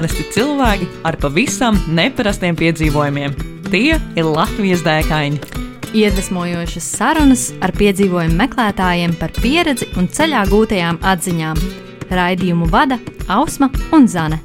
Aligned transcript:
Parasti 0.00 0.22
cilvēki 0.32 0.86
ar 1.04 1.16
pavisam 1.20 1.76
neparastiem 1.92 2.56
piedzīvojumiem. 2.56 3.34
Tie 3.66 3.98
ir 4.00 4.24
Latvijas 4.24 4.80
dēkaini. 4.80 5.36
Iedvesmojošas 5.92 6.86
sarunas 6.94 7.42
ar 7.60 7.74
piedzīvojumu 7.76 8.38
meklētājiem 8.38 9.12
par 9.20 9.34
pieredzi 9.36 9.90
un 10.00 10.08
ceļā 10.08 10.46
gūtajām 10.48 11.02
atziņām. 11.04 11.60
Raidījumu 12.16 12.70
vada 12.72 12.96
Ausma 13.28 13.68
un 13.92 14.08
Zane. 14.08 14.40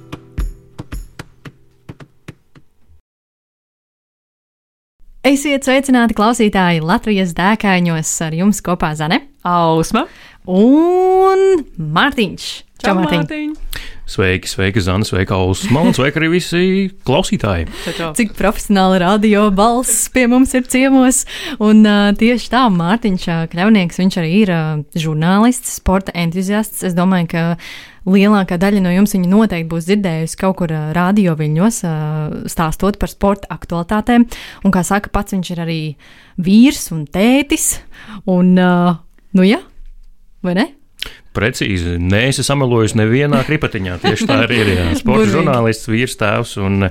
Esiet 5.23 5.63
sveicināti 5.63 6.19
klausītāji 6.19 6.83
Latvijas 6.83 7.31
dēkāņos 7.39 8.15
ar 8.27 8.35
jums 8.43 8.59
kopā 8.59 8.91
Zane, 8.99 9.23
Ausma 9.47 10.03
un 10.51 11.63
Mārtiņš. 11.79 12.53
Čau, 12.83 12.99
Mārtiņ! 12.99 13.55
Sveiki, 14.05 14.45
sveiki, 14.45 14.81
Zana, 14.85 15.05
sveika, 15.05 15.33
Ausma, 15.33 15.81
un 15.81 15.93
sveiki 15.97 16.19
arī 16.21 16.27
visi 16.35 16.59
klausītāji. 17.07 17.65
Cik 18.13 18.35
profesionāli 18.37 18.99
radio 19.01 19.47
balss 19.49 20.11
pie 20.13 20.27
mums 20.29 20.53
ir 20.53 20.67
ciemos. 20.69 21.23
Un 21.57 21.81
uh, 21.89 22.11
tieši 22.13 22.51
tā, 22.53 22.67
Mārtiņš 22.69 23.25
uh, 23.33 23.41
Kļavnieks, 23.49 23.97
viņš 24.03 24.19
arī 24.21 24.29
ir 24.43 24.53
uh, 24.53 24.83
žurnālists, 24.93 25.73
sporta 25.79 26.13
entuziasts. 26.13 26.85
Es 26.85 26.93
domāju, 26.93 27.31
ka 27.33 27.43
lielākā 28.05 28.61
daļa 28.61 28.85
no 28.85 28.93
jums 28.93 29.17
viņu 29.17 29.31
noteikti 29.31 29.71
būs 29.73 29.89
dzirdējusi 29.89 30.39
kaut 30.43 30.59
kur 30.61 30.77
uh, 30.77 30.93
radio 30.93 31.33
viļņos, 31.41 31.81
uh, 31.89 32.39
stāstot 32.51 33.01
par 33.01 33.09
sporta 33.09 33.49
aktualitātēm. 33.57 34.29
Un, 34.61 34.75
kā 34.75 34.85
saka, 34.85 35.09
pats 35.17 35.33
viņš 35.33 35.53
ir 35.57 35.65
arī 35.65 35.81
vīrs 36.37 36.91
un 36.93 37.07
tētis. 37.09 37.79
Un, 38.29 38.53
uh, 38.53 38.99
nu 39.33 39.49
jā, 39.49 39.63
vai 40.45 40.59
ne? 40.61 40.71
Precīzi, 41.35 41.97
nē, 41.99 42.21
es 42.31 42.39
samelojos 42.47 42.95
nevienā 42.97 43.41
kripatiņā. 43.47 43.97
Tieši 44.03 44.27
tā 44.29 44.39
arī 44.45 44.61
ir. 44.63 44.71
Jā. 44.75 44.85
Sports 45.01 45.33
žurnālists, 45.33 45.89
vīrs, 45.91 46.15
tēvs. 46.19 46.55
Un, 46.63 46.87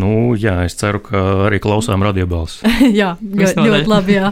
nu, 0.00 0.12
jā, 0.38 0.60
es 0.68 0.78
ceru, 0.80 1.02
ka 1.04 1.24
arī 1.48 1.58
klausām 1.62 2.04
radiobalss. 2.06 2.62
jā, 3.00 3.16
ļoti, 3.20 3.66
ļoti 3.66 3.90
labi. 3.90 4.16
Jā. 4.20 4.30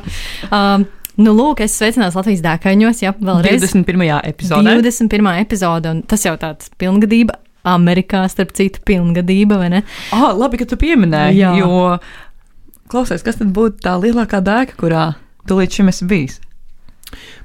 Um, 0.49 0.87
nu, 1.19 1.35
lūk, 1.35 1.65
es 1.67 1.75
sveicināts 1.79 2.17
Latvijas 2.19 2.45
dēkaņos, 2.47 3.03
jā, 3.05 3.15
vēlreiz. 3.19 3.67
21. 3.67 4.07
epizodē. 4.31 4.79
21. 4.79 5.31
epizode, 5.43 5.93
un 5.97 6.03
tas 6.09 6.27
jau 6.27 6.37
tāds 6.41 6.73
pilngadība. 6.81 7.41
Amerikā, 7.69 8.23
starp 8.31 8.55
citu, 8.57 8.81
pilngadība, 8.87 9.59
vai 9.61 9.69
ne? 9.73 9.81
Oh, 10.17 10.31
labi, 10.39 10.61
ka 10.61 10.65
tu 10.71 10.79
pieminēji. 10.81 11.43
Jā. 11.43 11.51
Jo, 11.59 11.99
klausies, 12.89 13.25
kas 13.27 13.41
tad 13.41 13.51
būtu 13.53 13.83
tā 13.85 13.99
lielākā 14.01 14.41
dēka, 14.47 14.79
kurā 14.79 15.09
tu 15.49 15.59
līdz 15.59 15.81
šim 15.81 15.91
esi 15.93 16.09
bijis? 16.09 16.39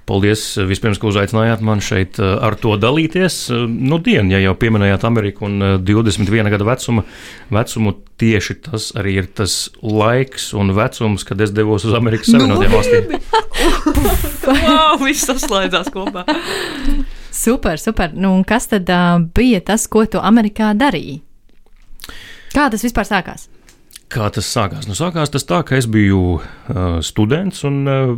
Paldies 0.04 0.42
vispirms, 0.68 1.00
ka 1.00 1.08
uzaicinājāt 1.08 1.62
mani 1.64 1.84
šeit 1.84 2.18
eh, 2.20 2.34
ar 2.44 2.58
to 2.60 2.76
dalīties. 2.80 3.38
Eh, 3.56 3.62
Nu, 3.84 4.00
dienu, 4.04 4.34
ja 4.34 4.42
jau 4.44 4.54
pieminējāt 4.60 5.06
Ameriku 5.08 5.48
un 5.48 5.64
eh, 5.64 5.76
21 5.80 6.52
gada 6.52 6.68
vecuma, 6.68 7.06
vecumu, 7.54 7.94
tieši 8.20 8.58
tas 8.66 8.90
arī 9.00 9.16
ir 9.22 9.30
tas 9.32 9.56
laiks 9.80 10.52
un 10.60 10.74
vecums, 10.76 11.24
kad 11.28 11.40
es 11.44 11.56
devos 11.56 11.88
uz 11.88 11.96
Amerikas 11.96 12.34
Savienotajām 12.34 12.76
valstīm. 12.76 13.16
wow, 14.66 15.00
viss 15.06 15.24
saslēdzās 15.30 15.92
kopā. 15.94 16.26
Super, 17.34 17.80
super. 17.80 18.12
Nu, 18.14 18.36
un 18.36 18.44
kas 18.48 18.68
tad 18.76 18.92
uh, 18.92 19.18
bija 19.36 19.64
tas, 19.72 19.88
ko 19.88 20.04
tu 20.06 20.20
Amerikā 20.22 20.74
darīji? 20.78 21.22
Kā 22.54 22.68
tas 22.70 22.84
vispār 22.86 23.08
sākās? 23.10 23.48
Kā 24.14 24.28
tas 24.36 24.46
sākās? 24.46 24.86
Nu, 24.86 24.94
sākās 25.00 25.32
tas 25.34 25.48
tā, 25.50 25.64
ka 25.66 25.80
es 25.80 25.88
biju 25.90 26.38
uh, 26.38 27.00
students 27.02 27.64
un 27.66 27.80
uh, 27.88 28.18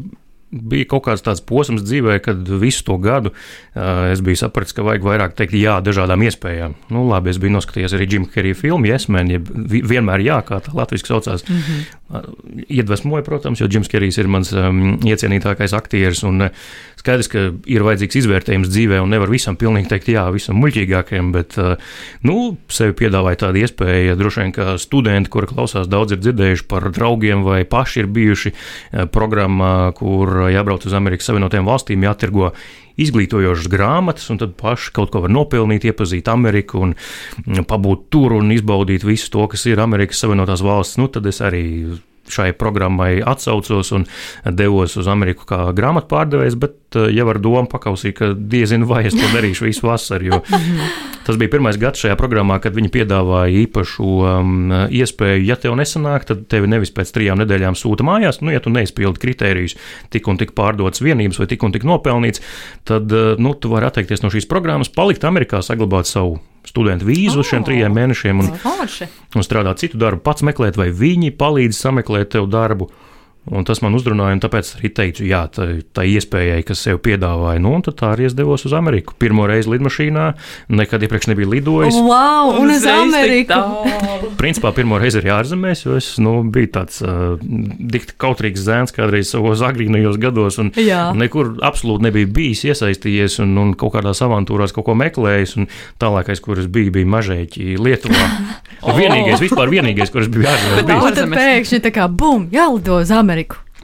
bija 0.56 0.88
kaut 0.96 1.04
kāds 1.10 1.24
tāds 1.26 1.44
posms 1.46 1.84
dzīvē, 1.84 2.20
kad 2.24 2.48
visu 2.62 2.84
to 2.88 2.98
gadu 3.04 3.32
uh, 3.34 4.12
es 4.12 4.22
biju 4.26 4.40
sapratis, 4.40 4.74
ka 4.76 4.86
vajag 4.88 5.04
vairāk 5.04 5.36
teikt 5.36 5.54
jā 5.60 5.78
dažādām 5.84 6.24
iespējām. 6.24 6.76
Nu, 6.90 7.04
labi, 7.10 7.30
es 7.34 7.40
biju 7.42 7.58
noskatījies 7.58 7.96
arī 7.98 8.08
Jim 8.12 8.26
Carrey 8.32 8.56
filmu, 8.56 8.88
Yes, 8.88 9.10
Man, 9.12 9.30
jeb 9.30 9.50
vi- 9.52 9.84
vienmēr 9.84 10.24
jā, 10.24 10.40
kā 10.48 10.62
tā 10.64 10.74
latviešu 10.74 11.06
saucās. 11.12 11.44
Mm 11.50 11.62
-hmm. 11.62 12.66
Iedvesmoja, 12.70 13.24
protams, 13.24 13.60
jo 13.60 13.68
Jims 13.72 13.88
Kerijs 13.88 14.18
ir 14.18 14.28
mans 14.28 14.54
um, 14.54 14.98
iecienītākais 15.04 15.74
aktieris. 15.74 16.24
Un, 16.24 16.42
uh, 16.42 16.50
skaidrs, 17.06 17.30
ka 17.30 17.44
ir 17.70 17.86
vajadzīgs 17.86 18.20
izvērtējums 18.24 18.72
dzīvē, 18.74 19.00
un 19.04 19.14
nevar 19.14 19.30
visam 19.32 19.58
pilnīgi 19.60 19.92
teikt 19.92 20.10
jā, 20.16 20.26
visam 20.34 20.58
muļķīgākajam, 20.62 21.32
bet 21.36 21.58
uh, 21.62 21.76
nu, 22.26 22.56
sevi 22.74 22.98
piedāvāja 22.98 23.46
tāda 23.46 23.62
iespēja. 23.62 24.18
Droši 24.18 24.42
vien, 24.42 24.56
ka 24.56 24.78
studenti, 24.82 25.32
kuri 25.34 25.52
klausās, 25.52 25.90
daudz 25.92 26.16
ir 26.16 26.24
dzirdējuši 26.24 26.66
par 26.72 26.90
draugiem 26.96 27.46
vai 27.46 27.62
paši 27.70 28.04
ir 28.04 28.10
bijuši 28.16 28.54
uh, 28.56 29.06
programmā, 29.14 29.94
kur 29.98 30.50
jābrauc 30.50 30.88
uz 30.90 30.98
Amerikas 30.98 31.30
Savienotajām 31.30 31.70
valstīm, 31.70 32.08
jātirgo 32.10 32.52
izglītojošas 33.02 33.70
grāmatas, 33.72 34.30
un 34.32 34.40
tad 34.42 34.56
paši 34.60 34.94
kaut 34.96 35.12
ko 35.14 35.26
var 35.26 35.34
nopelnīt, 35.34 35.88
iepazīt 35.90 36.30
Ameriku 36.32 36.82
un 36.86 36.96
mm, 36.96 37.68
pabūt 37.70 38.10
tur 38.14 38.38
un 38.40 38.54
izbaudīt 38.56 39.06
visu 39.08 39.32
to, 39.34 39.48
kas 39.52 39.68
ir 39.70 39.84
Amerikas 39.84 40.24
Savienotās 40.24 40.64
valsts. 40.66 41.00
Nu, 41.02 41.10
tad 41.12 41.28
es 41.30 41.42
arī 41.44 41.66
šai 42.31 42.52
programmai 42.58 43.19
atsaucos 43.25 43.91
un 43.96 44.06
devos 44.58 44.97
uz 45.00 45.09
Ameriku 45.12 45.47
kā 45.50 45.59
grāmatu 45.78 46.09
pārdevējs, 46.13 46.58
bet 46.59 46.97
eh, 46.97 47.09
jau 47.16 47.28
ar 47.31 47.41
domu 47.41 47.69
pakausīju, 47.72 48.16
ka 48.18 48.31
diezinu 48.36 48.88
vai 48.90 49.06
es 49.09 49.18
to 49.18 49.30
darīšu 49.34 49.68
visu 49.68 49.88
vasaru. 49.90 50.41
Tas 51.25 51.40
bija 51.41 51.50
pirmais 51.56 51.78
gads 51.81 52.03
šajā 52.03 52.13
programmā, 52.19 52.59
kad 52.62 52.75
viņi 52.78 52.91
piedāvāja 52.94 53.63
īpašu 53.63 54.06
um, 54.06 54.74
iespēju, 54.94 55.41
ja 55.47 55.58
tev 55.58 55.74
nesanāk, 55.80 56.28
tad 56.30 56.44
tevi 56.53 56.69
nevis 56.69 56.94
pēc 56.94 57.16
trijām 57.16 57.41
nedēļām 57.41 57.78
sūta 57.80 58.06
mājās. 58.06 58.44
Nu, 58.46 58.53
ja 58.53 58.62
tu 58.62 58.69
neizpildi 58.74 59.24
kritērijus, 59.24 59.74
tik 60.13 60.30
un 60.30 60.38
tik 60.38 60.53
pārdotas 60.57 61.02
vienības 61.02 61.42
vai 61.42 61.50
tik 61.50 61.66
un 61.66 61.74
tik 61.74 61.88
nopelnīts, 61.90 62.46
tad 62.86 63.09
eh, 63.09 63.31
nu, 63.42 63.56
tu 63.57 63.74
vari 63.74 63.90
atteikties 63.90 64.22
no 64.22 64.34
šīs 64.34 64.46
programmas, 64.52 64.94
palikt 64.94 65.25
Amerikā, 65.25 65.66
saglabāt 65.66 66.12
savu 66.12 66.38
studentu 66.66 67.06
vīzu 67.08 67.40
uz 67.42 67.50
šiem 67.50 67.62
Oh. 67.64 67.68
trijiem 67.70 67.94
mēnešiem. 67.96 68.40
Un, 68.40 68.52
un 69.36 69.46
strādāt 69.46 69.81
citu 69.84 69.98
darbu, 70.02 70.22
pats 70.26 70.42
meklēt, 70.46 70.78
vai 70.78 70.90
viņi 70.92 71.31
palīdz 71.38 71.78
sameklēt 71.78 72.34
tev 72.36 72.48
darbu. 72.50 72.90
Un 73.45 73.61
tas 73.61 73.78
man 73.85 73.94
uzrunāja, 73.94 74.33
un 74.33 74.41
tāpēc 74.41 74.72
arī 74.79 74.89
teicu, 74.97 75.25
jā, 75.29 75.44
tā, 75.53 75.67
tā 75.94 76.01
iespējai, 76.09 76.63
kas 76.66 76.79
sev 76.88 76.97
piedāvāja. 77.06 77.61
Nu, 77.61 77.75
un 77.78 77.83
tad 77.85 78.00
tā 78.00 78.09
arī 78.16 78.25
es 78.25 78.33
devos 78.33 78.66
uz 78.66 78.73
Ameriku. 78.73 79.13
Pirmo 79.22 79.45
reizi 79.45 79.69
lidmašīnā, 79.69 80.23
nekad 80.73 81.06
iepriekš 81.06 81.29
nebiju 81.29 81.51
lidojis. 81.51 82.00
Wow, 82.01 82.56
un 82.57 82.73
uz 82.73 82.81
Uzreiz 82.81 83.13
tik 83.13 83.53
Ameriku! 83.53 84.31
Principā 84.39 84.72
pirmo 84.73 84.97
reizi 85.01 85.22
arī 85.22 85.29
ārzemēs, 85.35 85.83
jo 85.85 85.94
es 86.00 86.07
nu, 86.22 86.39
biju 86.41 86.72
tāds 86.79 87.03
uh, 87.06 87.35
dikti 87.38 88.17
kautrīgs 88.22 88.66
zēns 88.66 88.95
kādreiz 88.95 89.29
savos 89.29 89.62
agrīnajos 89.66 90.17
gados, 90.22 90.57
un 90.63 90.73
Jā. 90.81 91.12
nekur 91.13 91.53
absolūti 91.69 92.07
nebija 92.07 92.31
bijis 92.33 92.66
iesaistījies 92.72 93.38
un, 93.45 93.53
un 93.62 93.75
kaut 93.77 93.94
kādās 94.00 94.23
avantūrās 94.25 94.73
kaut 94.73 94.89
ko 94.89 94.97
meklējis. 94.97 95.56
un 95.62 95.69
Tālākais, 96.01 96.41
kur 96.41 96.57
es 96.62 96.66
biju, 96.66 96.95
bija 96.97 97.13
mažēķi 97.13 97.77
Lietuvā. 97.77 98.25
Vienīgais, 98.95 99.41
vispār 99.41 99.69
vienīgais, 99.72 100.12
kur 100.13 100.25
es 100.25 100.29
biju 100.33 100.50
ārzemēs. 100.50 100.83
Un 100.85 101.16
tad 101.17 101.31
pēkšņi 101.33 101.79
tā 101.85 101.94
kā 101.94 102.06
bum, 102.09 102.50
jālido 102.53 103.00
uz 103.01 103.13
Ameriku. 103.13 103.34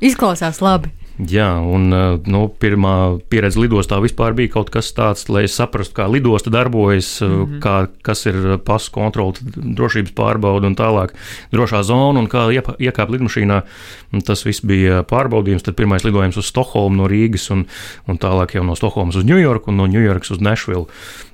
Izklausās 0.02 0.62
labi. 0.64 0.92
Jā, 1.20 1.60
un 1.60 1.92
uh, 1.92 2.16
nu, 2.32 2.46
pirmā 2.62 3.20
pieredze 3.30 3.60
lidostā 3.60 4.00
vispār 4.02 4.34
bija 4.34 4.54
kaut 4.56 4.70
kas 4.74 4.94
tāds, 4.96 5.28
lai 5.30 5.44
es 5.46 5.56
saprastu, 5.60 5.94
kā 6.00 6.08
lidosta 6.10 6.50
darbojas, 6.54 7.10
mm 7.22 7.28
-hmm. 7.28 7.60
kā, 7.62 7.88
kas 8.02 8.26
ir 8.26 8.58
pasu 8.66 8.92
kontrole, 8.92 9.34
drošības 9.56 10.16
pārbauda 10.16 10.68
un 10.68 10.76
tālāk 10.76 11.12
drošā 11.52 11.84
zona 11.84 12.20
un 12.20 12.28
kā 12.28 12.48
iekāpt 12.80 13.12
lidmašīnā. 13.12 13.62
Tas 14.26 14.46
viss 14.46 14.66
bija 14.66 15.04
pārbaudījums. 15.04 15.64
Tad 15.64 15.76
pirmais 15.76 16.04
lidojums 16.04 16.38
uz 16.38 16.46
Stokholmu 16.46 16.96
no 16.96 17.08
Rīgas 17.08 17.52
un, 17.52 17.66
un 18.08 18.18
tālāk 18.18 18.56
jau 18.56 18.64
no 18.64 18.76
Stokholmas 18.76 19.16
uz 19.16 19.24
Ņujorku 19.24 19.70
un 19.70 19.78
no 19.78 19.88
Ņujorkas 19.88 20.32
uz 20.32 20.40
Nešvilu. 20.40 20.88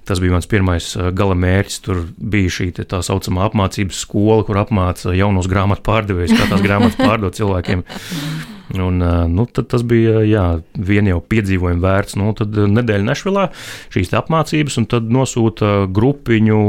Tas 0.05 0.19
bija 0.19 0.31
mans 0.31 0.47
pirmais 0.47 0.97
gala 1.13 1.35
mērķis. 1.35 1.81
Tur 1.81 2.05
bija 2.17 2.49
šī 2.49 2.71
tā 2.71 3.01
saucamā 3.01 3.45
apmācības 3.45 3.99
skola, 3.99 4.43
kur 4.43 4.57
apmāca 4.57 5.13
jaunos 5.13 5.47
grāmatu 5.47 5.81
pārdevējus, 5.81 6.37
kā 6.37 6.49
tās 6.49 6.61
grāmatas 6.61 6.95
pārdot 6.95 7.33
cilvēkiem. 7.35 7.83
Un, 8.75 8.99
nu, 9.31 9.45
tas 9.47 9.83
bija 9.87 10.19
jā, 10.27 10.45
vien 10.75 11.07
jau 11.07 11.21
piedzīvojuma 11.23 11.83
vērts. 11.83 12.17
Nu, 12.19 12.33
tad 12.35 12.51
nedēļa 12.51 13.07
Nešvilā 13.07 13.45
šīs 13.93 14.11
apmācības, 14.19 14.75
un 14.81 14.89
tad 14.91 15.07
nosūta 15.13 15.85
grupiņu, 15.93 16.59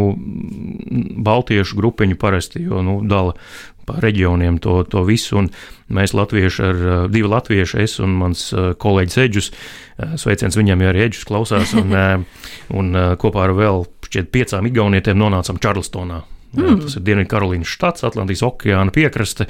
baltiešu 1.26 1.80
grupiņu 1.80 2.20
parasti, 2.20 2.62
jo 2.68 2.84
nu, 2.86 3.00
dala 3.08 3.34
pa 3.88 3.98
reģioniem 4.04 4.60
to, 4.62 4.82
to 4.86 5.02
visu. 5.08 5.40
Un 5.42 5.50
mēs, 5.90 6.14
latvieši, 6.14 6.64
ar 6.68 6.80
divi 7.10 7.32
latvieši, 7.32 7.82
es 7.82 7.98
un 8.04 8.14
mans 8.20 8.48
kolēģis 8.54 9.20
Eģus, 9.24 9.50
ā, 9.50 10.12
sveiciens 10.20 10.58
viņam, 10.60 10.84
ja 10.84 10.94
arī 10.94 11.06
Eģus 11.08 11.26
klausās, 11.28 11.74
un, 11.78 11.94
un 12.78 13.04
kopā 13.18 13.48
ar 13.48 13.56
vēl 13.58 13.86
šķiet 14.08 14.34
piecām 14.34 14.70
igaunietēm 14.70 15.18
nonācām 15.18 15.58
Čarlstonā. 15.62 16.22
Mm. 16.56 16.80
Tas 16.80 16.96
ir 16.96 17.04
Dienvidkarolīnas 17.04 17.68
štats, 17.68 18.04
Atlantijas 18.08 18.42
okeāna 18.46 18.92
piekraste. 18.94 19.48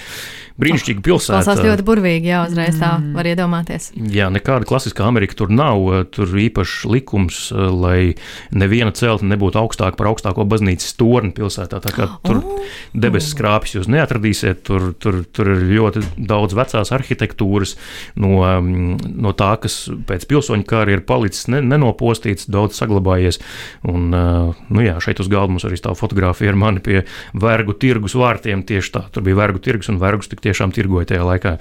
Brīnišķīga 0.59 1.03
pilsēta. 1.07 1.45
Tas 1.47 1.61
ļoti 1.63 1.85
burvīgi, 1.87 2.33
jā, 2.33 2.41
uzreiz 2.49 2.81
tā 2.81 2.97
mm. 2.97 3.13
var 3.15 3.29
iedomāties. 3.31 3.93
Jā, 4.11 4.27
nekāda 4.35 4.67
klasiskā 4.67 5.07
Amerika 5.07 5.37
tur 5.39 5.53
nav. 5.55 5.85
Tur 6.11 6.33
īpašs 6.43 6.81
likums, 6.91 7.39
lai 7.55 8.17
neviena 8.51 8.91
celtne 8.99 9.31
nebūtu 9.37 9.61
augstāka 9.61 9.95
par 10.01 10.11
augstāko 10.11 10.43
baznīcas 10.51 10.97
torni 10.99 11.31
pilsētā. 11.37 11.79
Tā 11.85 11.93
kā 11.95 12.09
tur 12.27 12.41
oh. 12.41 12.65
debesu 12.91 13.31
skrāpjas 13.37 13.77
jūs 13.79 13.91
neatradīsiet. 13.95 14.65
Tur, 14.67 14.91
tur, 14.99 15.21
tur 15.31 15.53
ir 15.55 15.63
ļoti 15.71 16.03
daudz 16.19 16.59
vecās 16.59 16.91
arhitektūras 16.97 17.77
no, 18.19 18.43
no 18.59 19.35
tā, 19.39 19.53
kas 19.63 19.85
pēc 20.11 20.27
pilsoņu 20.27 20.67
kara 20.67 20.97
ir 20.97 21.07
palicis 21.07 21.47
ne, 21.55 21.63
nenopostīts, 21.63 22.51
daudz 22.51 22.83
saglabājies. 22.83 23.39
Un, 23.87 24.11
nu 24.11 24.83
jā, 24.83 24.99
šeit 25.07 25.23
uz 25.23 25.31
galda 25.31 25.55
mums 25.55 25.71
arī 25.71 25.79
stāv 25.79 26.01
fotografija 26.03 26.51
ar 26.51 26.59
mani 26.59 26.83
pie 26.89 27.05
vergu 27.37 27.77
tirgus 27.77 28.17
vārtiem. 28.19 28.65
Tieši 28.69 28.95
tā, 28.97 29.07
tur 29.13 29.27
bija 29.29 29.39
vergu 29.45 29.63
tirgus 29.63 29.93
un 29.93 30.01
vergus 30.01 30.33
tik 30.33 30.45
tiešām 30.49 30.75
tirgoja 30.77 31.13
tajā 31.13 31.29
laikā 31.29 31.59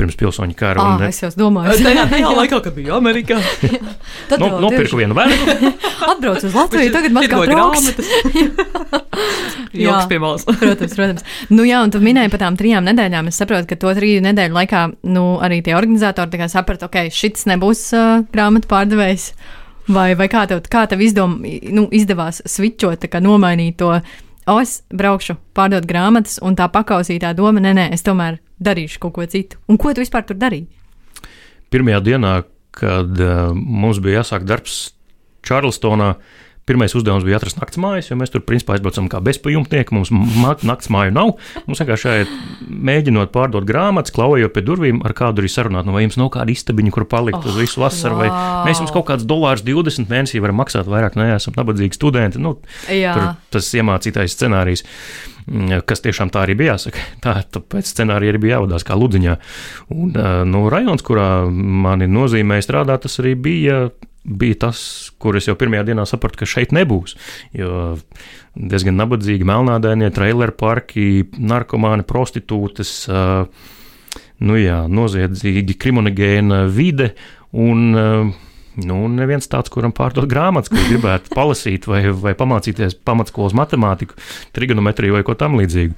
pirms 0.00 0.16
pilsoņu 0.18 0.56
kara. 0.56 0.84
Ah, 0.94 1.02
es 1.08 1.20
jau 1.22 1.30
domāju, 1.36 1.74
ka 1.76 1.88
tajā, 1.88 2.04
tajā 2.14 2.30
laikā, 2.38 2.60
kad 2.64 2.76
biju 2.76 2.96
Amerikā, 2.96 3.38
tad 4.30 4.42
nu, 4.42 4.50
nopirku 4.64 5.00
vienu 5.00 5.16
vergu. 5.18 5.56
Atbraucu 6.10 6.48
uz 6.48 6.56
Latviju, 6.56 6.92
tagad 6.94 7.16
man 7.16 7.28
kā 7.30 7.42
grāmatas. 7.44 8.10
jā, 9.76 9.98
pie 10.10 10.20
malas. 10.22 10.46
protams, 10.48 10.96
protams. 10.96 11.26
Nu 11.52 11.66
jā, 11.68 11.82
un 11.84 11.92
tu 11.92 12.00
minēji 12.04 12.32
par 12.32 12.44
tām 12.46 12.58
trijām 12.60 12.86
nedēļām. 12.88 13.30
Es 13.30 13.40
saprotu, 13.42 13.68
ka 13.70 13.80
to 13.80 13.92
triju 13.98 14.24
nedēļu 14.24 14.56
laikā, 14.56 14.84
nu, 15.12 15.26
arī 15.44 15.60
tie 15.66 15.76
organizatori 15.78 16.48
saprata, 16.50 16.88
ok, 16.88 17.10
šis 17.14 17.46
nebūs 17.50 17.84
uh, 17.96 18.24
grāmatu 18.32 18.70
pārdevējs. 18.70 19.32
Vai, 19.90 20.12
vai 20.14 20.28
kā 20.30 20.44
tev, 20.46 20.60
kā 20.70 20.84
tev 20.86 21.00
izdom, 21.02 21.40
nu, 21.74 21.88
izdevās 21.96 22.44
switchot, 22.46 23.08
nomainīt 23.24 23.80
to? 23.80 23.96
O, 24.50 24.56
es 24.58 24.80
braukšu 24.90 25.36
pārdot 25.54 25.86
grāmatas, 25.86 26.40
un 26.42 26.56
tā 26.58 26.66
pakausītā 26.72 27.30
doma, 27.38 27.62
nē, 27.62 27.74
nē, 27.76 27.86
es 27.94 28.02
tomēr 28.02 28.40
darīšu 28.58 28.98
kaut 29.04 29.14
ko 29.14 29.26
citu. 29.30 29.60
Un 29.70 29.78
ko 29.78 29.92
tu 29.94 30.02
vispār 30.02 30.24
tur 30.26 30.40
darīji? 30.40 30.66
Pirmajā 31.70 32.00
dienā, 32.08 32.32
kad 32.74 33.22
uh, 33.22 33.52
mums 33.54 34.00
bija 34.02 34.24
jāsāk 34.24 34.48
darbs 34.48 34.80
Čārlstonā, 35.46 36.16
Pirmais 36.70 36.92
uzdevums 36.94 37.24
bija 37.26 37.40
atrast 37.40 37.58
naktas 37.58 37.80
mājas, 37.82 38.08
jo 38.12 38.16
mēs 38.20 38.30
tur 38.30 38.44
principā 38.46 38.76
aizbraucam 38.76 39.08
kā 39.10 39.18
bezpajumtnieki. 39.26 39.94
Mums 39.96 40.12
naktas 40.62 40.86
māju 40.94 41.10
nav. 41.16 41.32
Mums 41.66 41.80
vienkārši 41.82 42.28
mēģinot 42.70 43.32
pārdot 43.34 43.66
grāmatas, 43.66 44.14
klaujot 44.14 44.54
pie 44.54 44.62
durvīm, 44.62 45.00
ar 45.02 45.16
kādu 45.18 45.42
arī 45.42 45.50
sarunāt, 45.50 45.88
nu, 45.88 45.96
vai 45.96 46.04
jums 46.04 46.20
nav 46.20 46.30
kāda 46.36 46.54
istabiņa, 46.54 46.92
kur 46.94 47.08
palikt 47.10 47.40
oh, 47.40 47.48
uz 47.50 47.58
visu 47.58 47.82
vasaru, 47.82 48.20
wow. 48.20 48.22
vai 48.22 48.68
mēs 48.68 48.82
jums 48.84 48.94
kaut 48.94 49.08
kādus 49.08 49.26
dolārus 49.26 49.64
20 49.66 50.06
mēnesī 50.12 50.38
varam 50.44 50.60
maksāt 50.62 50.86
vairāk, 50.90 51.18
neesam 51.18 51.58
nabadzīgi 51.58 51.98
studenti. 51.98 52.38
Nu, 52.38 52.54
tur, 52.86 53.24
tas 53.50 53.70
iemācītais 53.74 54.36
scenārijs 54.36 54.84
mm, 55.48 55.82
kas 55.90 56.04
tiešām 56.06 56.30
tā 56.30 56.44
arī 56.44 56.54
bija 56.60 56.76
jāsaka. 56.76 57.02
Tā, 57.24 57.34
tāpēc 57.56 57.90
scenārija 57.90 58.34
arī 58.36 58.44
bija 58.46 58.60
jāvadās 58.60 58.86
kā 58.86 58.94
ludziņā. 58.94 59.34
Un, 59.96 60.14
nu, 60.52 60.62
rajons, 60.70 61.02
kurā 61.02 61.32
mani 61.50 62.06
nozīmēja 62.10 62.68
strādāt, 62.68 63.08
tas 63.08 63.18
arī 63.24 63.34
bija 63.48 63.80
bija 64.24 64.58
tas, 64.66 64.80
kur 65.18 65.38
es 65.38 65.48
jau 65.48 65.56
pirmajā 65.58 65.86
dienā 65.90 66.04
sapratu, 66.08 66.42
ka 66.42 66.48
šeit 66.48 66.74
nebūs. 66.76 67.16
Jo 67.56 67.96
diezgan 68.54 68.98
nabadzīgi, 69.00 69.46
melnādainie 69.48 70.10
trailer 70.14 70.52
parki, 70.56 71.24
narkomāni, 71.38 72.04
prostitūtas, 72.08 72.92
nu 74.40 74.60
jā, 74.60 74.82
noziedzīgi, 74.90 75.78
kriminogēna 75.80 76.64
vide 76.72 77.14
un 77.52 78.34
Nu, 78.78 79.00
neviens 79.10 79.48
tāds, 79.50 79.70
kuram 79.72 79.90
pārdot 79.94 80.28
grāmatas, 80.30 80.70
kurš 80.70 80.86
gribētu 80.92 81.32
palasīt 81.38 81.88
vai, 81.90 82.04
vai 82.14 82.36
pamācīties 82.38 82.94
pamatskolas 83.06 83.56
matemātiku, 83.58 84.14
trigonometriju 84.54 85.16
vai 85.16 85.24
ko 85.26 85.34
tamlīdzīgu. 85.38 85.96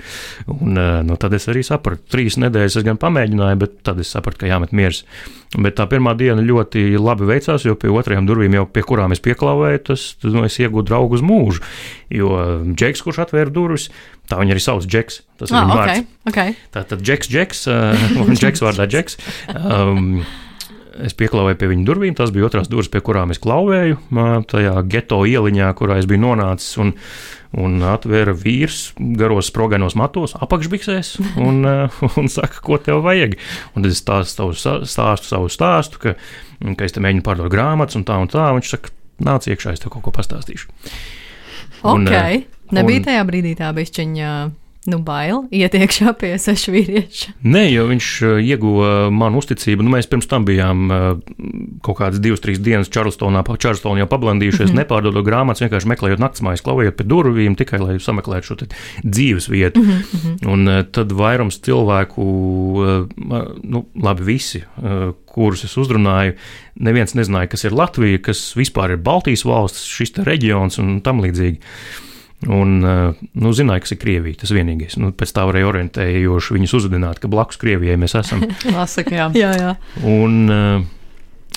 Un, 0.55 0.81
nu, 1.09 1.19
tad 1.21 1.37
es 1.37 1.49
arī 1.53 1.65
sapratu, 1.67 2.07
trīs 2.15 2.39
nedēļas 2.41 2.81
es 2.81 2.87
gan 2.89 3.01
pamēģināju, 3.03 3.61
bet 3.61 3.79
tad 3.85 4.01
es 4.01 4.13
sapratu, 4.15 4.43
ka 4.43 4.51
jāmet 4.51 4.73
miers. 4.77 5.05
Bet 5.53 5.77
tā 5.77 5.85
pirmā 5.85 6.15
diena 6.17 6.41
ļoti 6.41 6.95
labi 6.97 7.29
veicās, 7.29 7.67
jo 7.67 7.75
pie 7.77 7.91
otrajām 7.93 8.25
durvīm, 8.29 8.55
jau 8.57 8.65
pie 8.73 8.85
kurām 8.89 9.13
es 9.13 9.21
pieklāvēju, 9.21 9.83
tas 9.91 10.07
nu, 10.25 10.47
es 10.49 10.57
iegūstu 10.57 10.89
draugu 10.89 11.19
uz 11.19 11.25
mūžu. 11.29 11.61
Jo 12.13 12.39
Džeks, 12.73 13.05
kurš 13.05 13.21
atvēra 13.27 13.53
durvis, 13.53 13.91
tā 14.33 14.41
viņa 14.41 14.57
arī 14.57 14.63
sauc 14.65 14.87
Džeks. 14.89 15.21
Tas 15.43 15.53
ir 15.53 15.59
oh, 15.59 15.67
viņa 15.67 15.77
okay, 15.77 15.83
vārds. 15.83 16.15
Okay. 16.33 16.57
Tā 16.73 16.87
tad 16.89 17.05
Džeks, 17.05 17.29
Džeks, 17.29 17.67
un 18.23 18.33
Džeks 18.33 18.65
vārdā 18.65 18.89
Džeks. 18.89 19.21
Um, 19.53 20.25
es 21.06 21.15
pieklāvēju 21.17 21.59
pie 21.61 21.69
viņa 21.71 21.87
durvīm. 21.89 22.17
Tas 22.19 22.33
bija 22.35 22.49
otrās 22.49 22.71
durvis, 22.71 22.91
pie 22.93 23.03
kurām 23.05 23.33
es 23.35 23.41
klauvēju, 23.43 23.99
tajā 24.50 24.75
geto 24.91 25.23
ieliņā, 25.29 25.71
kurā 25.79 25.99
es 26.00 26.09
biju 26.11 26.25
nonācis. 26.25 26.75
Un, 26.83 26.94
un 27.62 27.83
atvēra 27.85 28.33
vīrs 28.37 28.94
garos 29.21 29.50
sprogainos 29.53 29.97
matos, 29.99 30.33
apakšbiksēs, 30.41 31.15
un, 31.43 31.67
un 32.21 32.33
saka, 32.33 32.62
ko 32.65 32.79
tev 32.81 33.03
vajag. 33.06 33.37
Un 33.75 33.85
tad 33.85 33.91
es 33.93 34.00
stāstu, 34.03 34.49
stāstu 34.56 35.29
savu 35.29 35.53
stāstu, 35.53 36.00
ka, 36.03 36.17
ka 36.77 36.89
es 36.89 36.97
te 36.97 37.05
mēģinu 37.05 37.27
pārdot 37.27 37.53
grāmatas 37.53 38.00
un 38.00 38.09
tā 38.09 38.17
un 38.23 38.33
tā. 38.33 38.49
Viņš 38.56 38.73
saka, 38.77 38.97
nāc 39.23 39.49
iekšā, 39.50 39.77
es 39.77 39.85
tev 39.85 39.95
kaut 39.95 40.06
ko 40.09 40.15
pastāstīšu. 40.17 40.73
Un, 41.83 42.06
ok, 42.06 42.49
nebija 42.77 43.09
tajā 43.11 43.23
brīdī 43.27 43.56
tā 43.59 43.73
bišķiņa 43.75 44.33
nu, 44.90 44.99
bail 45.05 45.44
iet 45.55 45.76
iekšā 45.79 46.12
pie 46.19 46.32
sešu 46.43 46.73
vīrieša. 46.75 47.34
Nē, 47.46 47.62
jo 47.70 47.87
viņš 47.90 48.08
uh, 48.26 48.40
ieguva 48.43 49.11
manu 49.14 49.38
uzticību. 49.43 49.84
Nu, 49.87 49.93
mēs 49.94 50.08
pirms 50.11 50.26
tam 50.31 50.46
bijām 50.49 50.82
uh, 50.90 51.05
kaut 51.87 52.00
kādas 52.00 52.23
divas, 52.23 52.43
trīs 52.43 52.58
dienas 52.62 52.90
Čārlstonā, 52.93 53.44
Čārlstonā 53.46 54.02
jau 54.02 54.08
pablandījušies, 54.11 54.67
mm 54.67 54.73
-hmm. 54.73 54.82
nepārdodot 54.82 55.26
grāmatas, 55.26 55.62
vienkārši 55.62 55.90
meklējot 55.94 56.23
naktsmājas, 56.23 56.64
klauvējot 56.67 56.99
pie 56.99 57.08
durvīm, 57.14 57.56
tikai 57.58 57.82
lai 57.82 57.96
sameklētu 58.02 58.50
šo 58.50 58.58
dzīves 59.05 59.49
vietu. 59.50 59.81
Mm 59.81 60.02
-hmm. 60.02 60.52
Un 60.52 60.69
uh, 60.69 60.82
tad 60.90 61.12
vairums 61.12 61.61
cilvēku, 61.62 62.23
nu, 63.62 63.87
labi, 64.02 64.23
visi, 64.23 64.64
kurus 65.26 65.64
es 65.64 65.76
uzrunāju, 65.76 66.35
neviens 66.75 67.14
nezināja, 67.14 67.50
kas 67.55 67.64
ir 67.64 67.73
Latvija, 67.73 68.19
kas 68.19 68.55
vispār 68.56 68.90
ir 68.90 68.96
Baltijas 68.96 69.44
valsts, 69.44 69.87
šis 69.87 70.19
reģions 70.26 70.78
un 70.78 71.00
tam 71.00 71.23
līdzīgi. 71.25 71.61
Un, 72.50 72.83
eh, 72.83 73.27
nu, 73.39 73.53
zināja, 73.55 73.85
kas 73.85 73.94
ir 73.94 74.00
Krievija. 74.03 74.41
Tas 74.43 74.53
vienīgais. 74.55 74.99
Nu, 74.99 75.12
pēc 75.15 75.35
tā 75.37 75.47
varēja 75.47 75.69
orientējoši 75.71 76.56
viņus 76.56 76.77
uzrunāt, 76.81 77.23
ka 77.23 77.31
blakus 77.31 77.61
Krievijai 77.62 77.99
mēs 78.00 78.17
esam. 78.19 78.43
Lasaka, 78.77 79.15
jā. 79.15 79.29
jā, 79.39 79.53
jā. 79.61 79.75
Un 80.03 80.41
uh, 80.50 80.89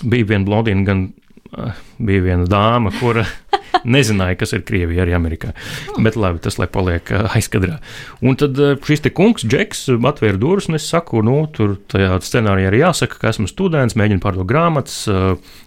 bija 0.03 0.29
viena 0.29 0.45
blondīna, 0.45 0.85
gan 0.85 1.07
uh, 1.09 1.79
bija 1.97 2.27
viena 2.27 2.45
dāma, 2.49 2.93
kura 2.99 3.23
nezināja, 3.95 4.37
kas 4.37 4.53
ir 4.53 4.61
Krievija 4.67 5.07
arī 5.07 5.15
Amerikā. 5.17 5.55
Bet 5.97 6.19
labi, 6.21 6.43
tas 6.45 6.59
lai 6.61 6.67
paliek 6.69 7.09
aizkadrā. 7.33 7.79
Un 8.21 8.37
tad 8.37 8.61
šis 8.85 9.07
te 9.07 9.13
kungs, 9.15 9.47
Džeks, 9.49 9.87
atvēra 9.97 10.37
durvis, 10.37 10.69
un 10.69 10.77
es 10.77 10.85
saku, 10.91 11.23
nu, 11.25 11.39
tur 11.55 11.79
tajā 11.89 12.19
scenārijā 12.21 12.69
arī 12.69 12.83
jāsaka, 12.83 13.23
ka 13.23 13.33
esmu 13.33 13.49
students, 13.49 13.97
mēģinu 13.97 14.21
pārdot 14.21 14.45
grāmatas, 14.49 15.01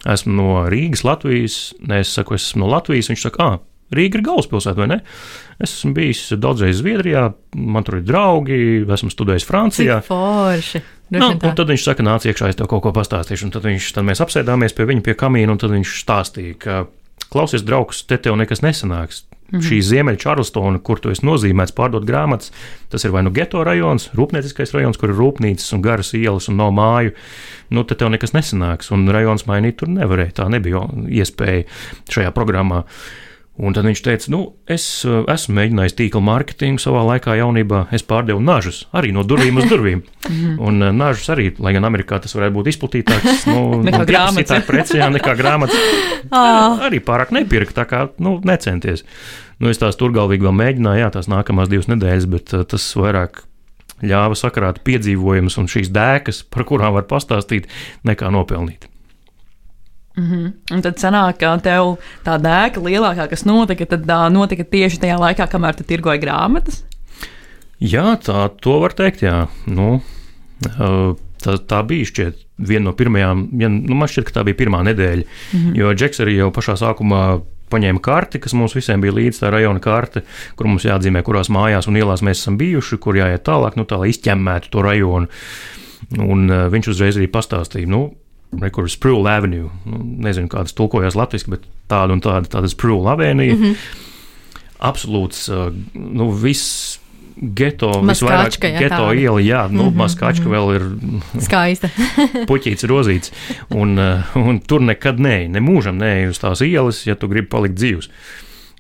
esmu 0.07 0.39
no 0.39 0.63
Rīgas, 0.71 1.03
Latvijas. 1.07 1.59
Nē, 1.83 2.05
es 2.07 2.15
saku, 2.15 2.39
es 2.39 2.53
esmu 2.53 2.69
no 2.69 2.71
Latvijas. 2.77 3.11
Viņš 3.11 3.27
saka, 3.27 3.49
ah, 3.49 3.59
Rīga 3.95 4.19
ir 4.19 4.25
galvaspilsēta, 4.27 4.77
vai 4.83 4.89
ne? 4.91 4.99
Es 5.57 5.73
esmu 5.79 5.95
bijis 5.97 6.27
daudzreiz 6.37 6.83
Zviedrijā, 6.83 7.31
man 7.57 7.87
tur 7.87 7.99
ir 8.01 8.05
draugi, 8.09 8.59
esmu 8.85 9.11
studējis 9.15 9.49
Francijā. 9.49 10.03
Forši. 10.05 10.83
Nu, 11.15 11.31
un 11.33 11.41
tad 11.41 11.65
viņš 11.71 11.87
saka, 11.87 12.05
nāc 12.05 12.27
iekšā, 12.29 12.51
es 12.53 12.59
tev 12.59 12.69
kaut 12.69 12.85
ko 12.85 12.93
pastāstīšu. 12.97 13.49
Un 13.49 13.55
tad, 13.55 13.65
viņš, 13.65 13.89
tad 13.97 14.05
mēs 14.05 14.21
apsēdāmies 14.25 14.77
pie 14.77 14.85
viņa 14.91 15.05
pie 15.07 15.17
kamīna, 15.17 15.55
un 15.55 15.61
tad 15.61 15.73
viņš 15.73 15.95
stāstīja, 16.03 16.59
ka, 16.61 16.83
klausies, 17.33 17.65
draugs, 17.65 18.05
te 18.05 18.21
tev 18.21 18.37
nekas 18.41 18.61
nesanāks. 18.65 19.25
Mm 19.49 19.59
-hmm. 19.59 19.65
Šī 19.65 19.79
ziemeļa 19.81 20.21
Čārlstona, 20.21 20.79
kur 20.85 21.01
tu 21.01 21.09
esi 21.09 21.25
nozīmēts 21.25 21.73
pārdot 21.73 22.05
grāmatas, 22.05 22.53
tas 22.93 23.05
ir 23.05 23.11
vai 23.11 23.23
nu 23.23 23.31
geto 23.31 23.65
rajons, 23.65 24.11
rūpnieciskais 24.13 24.75
rajons, 24.75 24.99
kur 25.01 25.09
ir 25.09 25.17
rūpnīcas 25.17 25.73
un 25.75 25.81
garas 25.81 26.13
ielas 26.13 26.49
un 26.49 26.57
nav 26.57 26.73
māju. 26.73 27.15
Nu, 27.71 27.85
tad 27.85 27.99
tev 27.99 28.11
nekas 28.11 28.35
nesanāks, 28.37 28.93
un 28.93 29.09
rajons 29.09 29.47
mainīt 29.47 29.77
tur 29.81 29.89
nevarēja. 29.89 30.33
Tā 30.33 30.49
nebija 30.49 30.85
iespēja 31.09 31.65
šajā 32.11 32.31
programmā. 32.37 32.85
Un 33.59 33.75
tad 33.75 33.89
viņš 33.89 34.01
teica, 34.07 34.31
nu, 34.31 34.41
es 34.71 34.85
uh, 35.03 35.25
esmu 35.33 35.57
mēģinājis 35.57 35.97
tīkla 35.99 36.21
mārketingu 36.23 36.79
savā 36.83 37.01
laikā, 37.09 37.35
jaunībā. 37.41 37.89
Es 37.95 38.05
pārdevu 38.07 38.39
nažus 38.45 38.85
arī 38.95 39.11
no 39.15 39.25
durvīm 39.27 39.59
uz 39.59 39.67
durvīm. 39.71 40.05
Mhm. 40.29 40.59
un 40.61 40.83
uh, 40.83 40.91
nažus 40.93 41.31
arī, 41.33 41.47
lai 41.63 41.71
gan 41.73 41.87
Amerikā 41.89 42.19
tas 42.21 42.35
varētu 42.37 42.53
būt 42.59 42.67
izplatītāks, 42.75 43.47
nu, 43.49 43.61
nekā 43.87 44.03
grāmatas. 44.05 44.67
Precē, 44.67 44.99
nekā 45.15 45.33
grāmatas. 45.39 45.79
Ah. 46.29 46.77
arī 46.85 47.01
pārāk 47.01 47.33
nepirkt, 47.33 47.73
tā 47.79 47.87
kā, 47.89 48.03
nu, 48.21 48.37
necenties. 48.45 49.07
Nu, 49.57 49.71
es 49.73 49.81
tās 49.81 49.97
turgalvīgi 49.97 50.45
vēl 50.45 50.55
mēģināju, 50.59 51.01
jā, 51.01 51.09
tās 51.15 51.31
nākamās 51.33 51.73
divas 51.73 51.89
nedēļas, 51.89 52.29
bet 52.35 52.53
uh, 52.53 52.67
tas 52.69 52.85
vairāk 52.99 53.41
ļāva 54.05 54.37
sakrāt 54.39 54.83
piedzīvojumus 54.87 55.59
un 55.63 55.73
šīs 55.73 55.91
dēkas, 55.95 56.45
par 56.53 56.69
kurām 56.69 56.95
var 56.99 57.09
pastāstīt, 57.09 57.71
nekā 58.07 58.31
nopelnīt. 58.35 58.91
Mm 60.19 60.25
-hmm. 60.25 60.75
Un 60.75 60.83
tad 60.83 60.99
sanāk, 60.99 61.39
ka 61.39 61.57
tev 61.63 61.97
tā 62.25 62.39
dēka 62.43 62.83
lielākā, 62.83 63.29
kas 63.31 63.45
notika, 63.45 63.87
tad 63.87 64.07
tā 64.07 64.33
notika 64.33 64.65
tieši 64.65 64.99
tajā 64.99 65.19
laikā, 65.19 65.47
kamēr 65.47 65.77
tu 65.77 65.85
tirgoji 65.85 66.19
grāmatas. 66.19 66.83
Jā, 67.79 68.19
tā 68.19 68.51
to 68.61 68.81
var 68.81 68.93
teikt. 68.93 69.23
Jā. 69.23 69.47
Nu, 69.67 70.03
tā, 71.45 71.59
tā 71.67 71.83
bija 71.87 72.05
šķiet 72.05 72.35
viena 72.59 72.85
no 72.85 72.93
pirmajām, 72.93 73.49
ja, 73.61 73.69
nu, 73.69 73.95
man 73.95 74.09
šķiet, 74.09 74.25
ka 74.25 74.41
tā 74.41 74.45
bija 74.45 74.59
pirmā 74.59 74.83
nedēļa. 74.83 75.25
Mm 75.53 75.61
-hmm. 75.61 75.77
Jo 75.77 75.95
Džeks 75.95 76.21
arī 76.21 76.37
jau 76.37 76.51
pašā 76.51 76.75
sākumā 76.77 77.41
paņēma 77.71 78.01
karti, 78.01 78.41
kas 78.41 78.55
mums 78.55 78.75
visiem 78.75 79.01
bija 79.01 79.13
līdzi, 79.13 79.41
tā 79.43 79.51
rajona 79.51 79.81
karte, 79.81 80.23
kur 80.57 80.67
mums 80.67 80.85
jāatzīmē, 80.85 81.23
kurās 81.23 81.49
mājās 81.49 81.89
un 81.89 81.97
ielās 81.97 82.23
mēs 82.23 82.41
esam 82.41 82.57
bijuši, 82.59 82.97
kur 82.97 83.15
jāiet 83.15 83.45
tālāk, 83.45 83.77
nu, 83.77 83.85
tā 83.85 83.99
lai 84.01 84.09
izķemmētu 84.09 84.71
to 84.71 84.83
rajonu. 84.83 85.29
Un 86.19 86.51
uh, 86.51 86.69
viņš 86.73 86.89
uzreiz 86.89 87.17
arī 87.17 87.27
pastāstīja, 87.27 87.87
nu, 87.87 88.15
Rekurors 88.57 88.97
Sprūle 88.97 89.29
Avenue. 89.31 89.69
Nu, 89.85 90.01
nezinu, 90.25 90.49
kādas 90.53 90.73
tulkojas 90.77 91.19
latviešu, 91.19 91.53
bet 91.57 91.67
tāda 91.91 92.17
un 92.17 92.23
tāda, 92.25 92.49
tāda 92.49 92.71
Sprūle 92.73 93.13
Avenue. 93.13 93.55
Mm 93.55 93.63
-hmm. 93.63 93.77
Absolūts, 94.79 95.49
uh, 95.51 95.75
nu, 95.95 96.31
viss 96.31 96.99
geto, 97.39 97.91
visvairāk 98.03 98.59
ja, 98.63 98.79
geto 98.79 98.95
tāda. 98.95 99.15
iela, 99.21 99.41
jā, 99.41 99.69
nu, 99.71 99.83
mm 99.83 99.89
-hmm, 99.89 99.97
maskačka 99.97 100.45
mm 100.45 100.53
-hmm. 100.53 100.57
vēl 100.57 100.75
ir 100.75 100.83
skaista. 101.47 101.89
puķīts 102.51 102.87
rozīts, 102.87 103.33
un, 103.71 103.99
uh, 103.99 104.37
un 104.37 104.61
tur 104.61 104.81
nekad 104.81 105.19
nē, 105.19 105.49
ne 105.49 105.61
mūžam 105.61 105.99
nē 105.99 106.29
uz 106.29 106.39
tās 106.39 106.61
ielas, 106.61 107.07
ja 107.07 107.15
tu 107.15 107.29
gribi 107.29 107.49
palikt 107.49 107.75
dzīvs. 107.75 108.11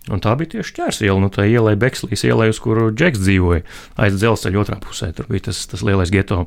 Un 0.08 0.22
tā 0.24 0.32
bija 0.40 0.56
tieši 0.56 0.74
ķērs 0.78 1.02
iela, 1.04 1.18
nu 1.20 1.28
tā 1.32 1.44
ielai 1.48 1.76
Bekslīs 1.80 2.24
ielai, 2.24 2.48
uz 2.52 2.60
kuru 2.64 2.88
Džeks 2.94 3.20
dzīvoja, 3.20 3.64
aiz 4.00 4.16
dzelzceļa 4.16 4.62
otrā 4.62 4.78
pusē, 4.80 5.10
tur 5.16 5.28
bija 5.28 5.48
tas, 5.50 5.60
tas 5.68 5.84
lielais 5.84 6.12
geto. 6.14 6.46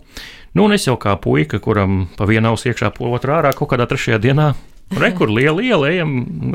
Nu, 0.58 0.66
un 0.66 0.74
es 0.76 0.88
jau 0.88 0.98
kā 1.00 1.14
puika, 1.22 1.62
kuram 1.64 2.08
pa 2.18 2.26
vienu 2.30 2.52
ausu 2.52 2.72
iekšā, 2.72 2.92
pa 2.98 3.14
otru 3.14 3.38
ārā, 3.38 3.54
kaut 3.58 3.72
kādā 3.74 3.88
trešajā 3.92 4.22
dienā 4.24 4.52
Rekur 4.92 5.30
liela 5.32 5.64
iela, 5.64 5.88
ejam, 5.88 6.10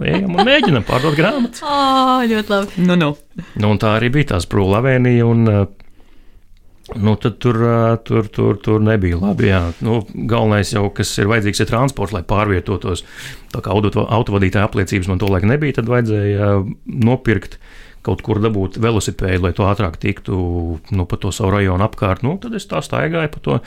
ejam 0.05 0.35
un 0.37 0.45
mēģinam 0.45 0.85
pārdot 0.85 1.17
grāmatas. 1.17 1.63
Oh, 1.65 2.21
ļoti 2.29 2.53
labi. 2.53 2.85
Nu, 2.85 2.97
nu. 3.01 3.15
Nu, 3.57 3.71
tā 3.81 3.95
arī 3.97 4.11
bija 4.13 4.35
tās 4.35 4.45
prūlavēnija, 4.53 5.25
un 5.25 5.49
nu, 6.95 7.17
tad 7.19 7.39
tur, 7.43 7.59
tur, 8.07 8.29
tur, 8.31 8.61
tur 8.63 8.83
nebija 8.85 9.19
labi. 9.19 9.51
Jā. 9.51 9.63
Nu, 9.85 10.01
galvenais 10.15 10.71
jau, 10.71 10.87
kas 10.95 11.11
ir 11.19 11.31
vajadzīgs, 11.31 11.63
ir 11.63 11.71
transports, 11.71 12.15
lai 12.15 12.23
pārvietotos. 12.27 13.03
Tā 13.55 13.63
kā 13.65 13.75
auto, 13.75 14.05
autovadītāja 14.05 14.69
apliecības 14.69 15.11
man 15.11 15.23
to 15.23 15.31
laiku 15.33 15.51
nebija, 15.51 15.81
tad 15.81 15.91
vajadzēja 15.91 16.53
nopirkt 16.87 17.59
kaut 18.07 18.23
kur 18.23 18.39
dabūt 18.39 18.79
velosipēdu, 18.79 19.43
lai 19.49 19.55
to 19.57 19.67
ātrāk 19.67 19.97
tiktu 19.99 20.37
nu, 20.95 21.07
pa 21.11 21.19
to 21.19 21.33
savu 21.35 21.57
rajonu 21.57 21.89
apkārt. 21.89 22.23
Nu, 22.23 22.37
tad 22.43 22.55
es 22.55 22.69
tā 22.71 22.79
staigāju 22.85 23.33
pa 23.35 23.43
to 23.43 23.59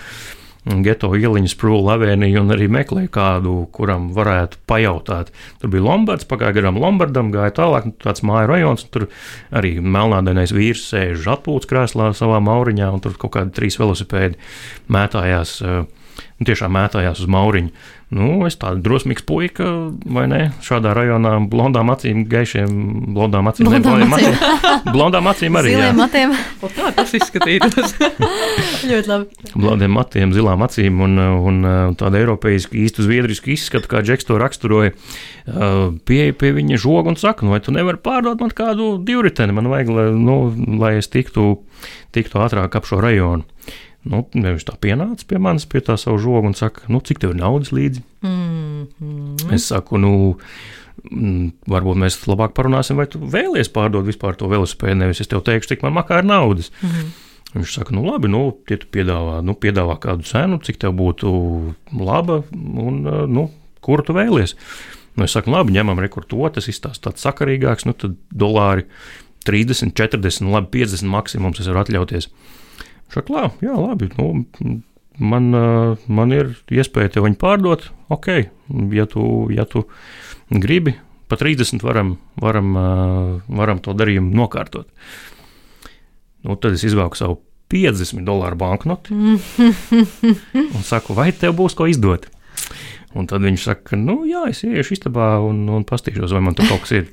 geto 0.85 1.11
ieliņas 1.17 1.55
prūlu 1.59 1.89
avēniju 1.95 2.43
un 2.43 2.53
arī 2.55 2.69
meklēju 2.71 3.11
kādu, 3.13 3.55
kuram 3.75 4.09
varētu 4.15 4.61
pajautāt. 4.69 5.31
Tur 5.61 5.73
bija 5.73 5.85
Lombards, 5.85 6.27
pagāja 6.29 6.55
garām 6.59 6.79
Lombardam, 6.81 7.31
gāja 7.33 7.53
tālāk, 7.61 7.89
nu, 7.89 7.95
tāds 8.03 8.23
māju 8.25 8.51
rajons, 8.51 8.85
tur 8.93 9.07
arī 9.55 9.77
melnādainais 9.81 10.53
vīrs 10.55 10.87
sēž 10.91 11.27
atpūtas 11.35 11.69
krēslā 11.69 12.11
savā 12.17 12.41
mauriņā, 12.45 12.91
un 12.93 13.03
tur 13.03 13.17
kaut 13.19 13.35
kādi 13.37 13.55
trīs 13.57 13.79
velosipēdi 13.81 14.39
mētājās, 14.93 15.59
tiešām 16.45 16.77
mētājās 16.77 17.23
uz 17.25 17.31
mauriņu. 17.31 17.73
Nu, 18.09 18.39
es 18.47 18.55
tādu 18.57 18.81
drosmīgu 18.81 19.21
puika, 19.29 19.65
vai 20.09 20.23
ne? 20.31 20.39
Šādā 20.65 20.95
rajonā 20.97 21.35
blondām 21.49 21.91
acīm, 21.93 22.23
gaišiem, 22.29 22.71
blondām 23.13 23.51
acīm, 23.51 23.67
blondām, 23.69 23.99
ne, 24.01 24.07
blondām 24.07 24.15
acīm. 24.17 24.93
blondām 24.95 25.29
acīm 25.29 25.57
arī. 25.59 25.73
Ziliem 25.75 25.99
matiem. 26.01 26.33
Tā 26.73 26.89
tas 26.97 27.13
izskatītos. 27.19 27.93
ļoti 28.89 29.11
labi. 29.11 29.51
Blondiem 29.53 29.93
matiem, 29.93 30.33
zilām 30.33 30.65
acīm 30.65 31.03
un, 31.05 31.21
un 31.21 31.59
tādu 32.01 32.17
eiropeisku, 32.23 32.79
īstu 32.81 33.05
zviedrisku 33.05 33.53
izskatu, 33.53 33.91
kā 33.91 34.01
Džeks 34.01 34.25
to 34.25 34.39
raksturoja. 34.41 34.95
Pieeja 36.09 36.33
pie 36.33 36.51
viņa 36.57 36.79
žoga 36.81 37.13
un 37.13 37.19
saka, 37.21 37.45
nu, 37.45 37.53
vai 37.53 37.61
tu 37.61 37.75
nevari 37.75 38.01
pārdot 38.01 38.41
man 38.41 38.49
kādu 38.57 38.95
divriteni, 39.05 39.53
man 39.53 39.69
vajag, 39.69 39.93
lai, 39.93 40.07
nu, 40.17 40.39
lai 40.81 40.95
es 40.97 41.13
tiktu, 41.13 41.59
tiktu 42.17 42.41
ātrāk 42.41 42.73
ap 42.73 42.89
šo 42.89 43.03
rajonu. 43.05 43.45
Nu, 44.09 44.23
viņš 44.33 44.65
tā 44.65 44.73
pienāca 44.81 45.25
pie 45.29 45.37
manis, 45.41 45.67
pie 45.69 45.83
tā 45.85 45.93
savu 45.99 46.17
žogu 46.21 46.49
un 46.49 46.57
saka, 46.57 46.87
nu, 46.89 47.01
cik 47.05 47.21
tev 47.21 47.35
ir 47.35 47.41
naudas 47.43 47.69
līdzi? 47.75 48.01
Mm 48.25 48.87
-hmm. 48.99 49.53
Es 49.53 49.67
saku, 49.69 49.97
nu, 49.97 50.37
mm, 51.11 51.51
varbūt 51.69 52.01
mēs 52.03 52.17
labāk 52.25 52.55
parunāsim, 52.57 52.95
vai 52.97 53.05
tu 53.07 53.19
vēlies 53.19 53.69
pārdot 53.69 54.05
vispār 54.05 54.35
to 54.35 54.47
velosipēdu, 54.47 54.95
nevis 54.95 55.21
es 55.21 55.27
tev 55.27 55.41
teikšu, 55.41 55.67
cik 55.67 55.83
man 55.83 55.93
makā 55.93 56.19
ir 56.19 56.25
naudas. 56.25 56.71
Mm 56.81 56.89
-hmm. 56.89 57.09
Viņš 57.53 57.73
saka, 57.73 57.95
nu, 57.95 58.03
labi, 58.05 58.27
nu, 58.27 58.57
ja 58.69 58.77
tu 58.77 58.85
piedāvā, 58.91 59.41
nu, 59.41 59.53
piedāvā 59.53 59.99
kādu 59.99 60.23
cenu, 60.23 60.59
cik 60.61 60.77
tev 60.77 60.93
būtu 60.93 61.73
laba 61.97 62.43
un, 62.53 63.01
nu, 63.27 63.49
kuru 63.81 64.03
tu 64.03 64.13
vēlies. 64.13 64.55
Nu, 65.15 65.23
es 65.23 65.31
saku, 65.31 65.51
labi, 65.51 65.73
ņemam 65.73 65.99
rekordu, 65.99 66.49
tas 66.53 66.67
izstāsta 66.67 67.09
tāds 67.09 67.25
sakarīgāks, 67.25 67.85
nu, 67.85 67.93
tad 67.93 68.15
dolāri 68.29 68.85
30, 69.45 69.93
40, 69.97 70.51
labi, 70.51 70.67
50 70.85 71.09
maksimums 71.09 71.59
es 71.59 71.67
varu 71.67 71.79
atļauties. 71.79 72.29
Šaklā, 73.09 73.49
jā, 73.65 73.73
labi. 73.73 74.09
Nu, 74.19 74.29
man, 75.17 75.49
man 76.07 76.33
ir 76.35 76.53
iespēja 76.69 77.15
te 77.15 77.23
viņu 77.25 77.39
pārdot. 77.41 77.89
Ok, 78.13 78.29
ja 78.93 79.05
tu, 79.09 79.23
ja 79.53 79.65
tu 79.69 79.85
gribi, 80.49 80.95
pa 81.29 81.37
30 81.39 81.83
varam, 81.85 82.15
varam, 82.41 82.73
varam 83.47 83.81
to 83.85 83.93
darījumu 83.97 84.33
nokārtot. 84.37 84.89
Nu, 86.45 86.55
tad 86.55 86.77
es 86.77 86.85
izvēlu 86.87 87.17
savu 87.19 87.41
50 87.69 88.23
dolāru 88.25 88.57
banknoti 88.57 89.13
un 90.77 90.85
saku, 90.85 91.13
vai 91.17 91.29
tev 91.35 91.57
būs 91.59 91.75
ko 91.77 91.89
izdot. 91.89 92.29
Un 93.17 93.25
tad 93.29 93.41
viņš 93.41 93.65
saka, 93.65 93.97
nu, 93.97 94.21
jā, 94.29 94.45
es 94.49 94.61
iešu 94.65 94.95
istabā 94.95 95.35
un, 95.41 95.63
un 95.73 95.85
pastīšos, 95.85 96.33
vai 96.33 96.43
man 96.45 96.57
tur 96.57 96.69
kaut 96.69 96.85
kas 96.85 96.93
ir. 96.97 97.07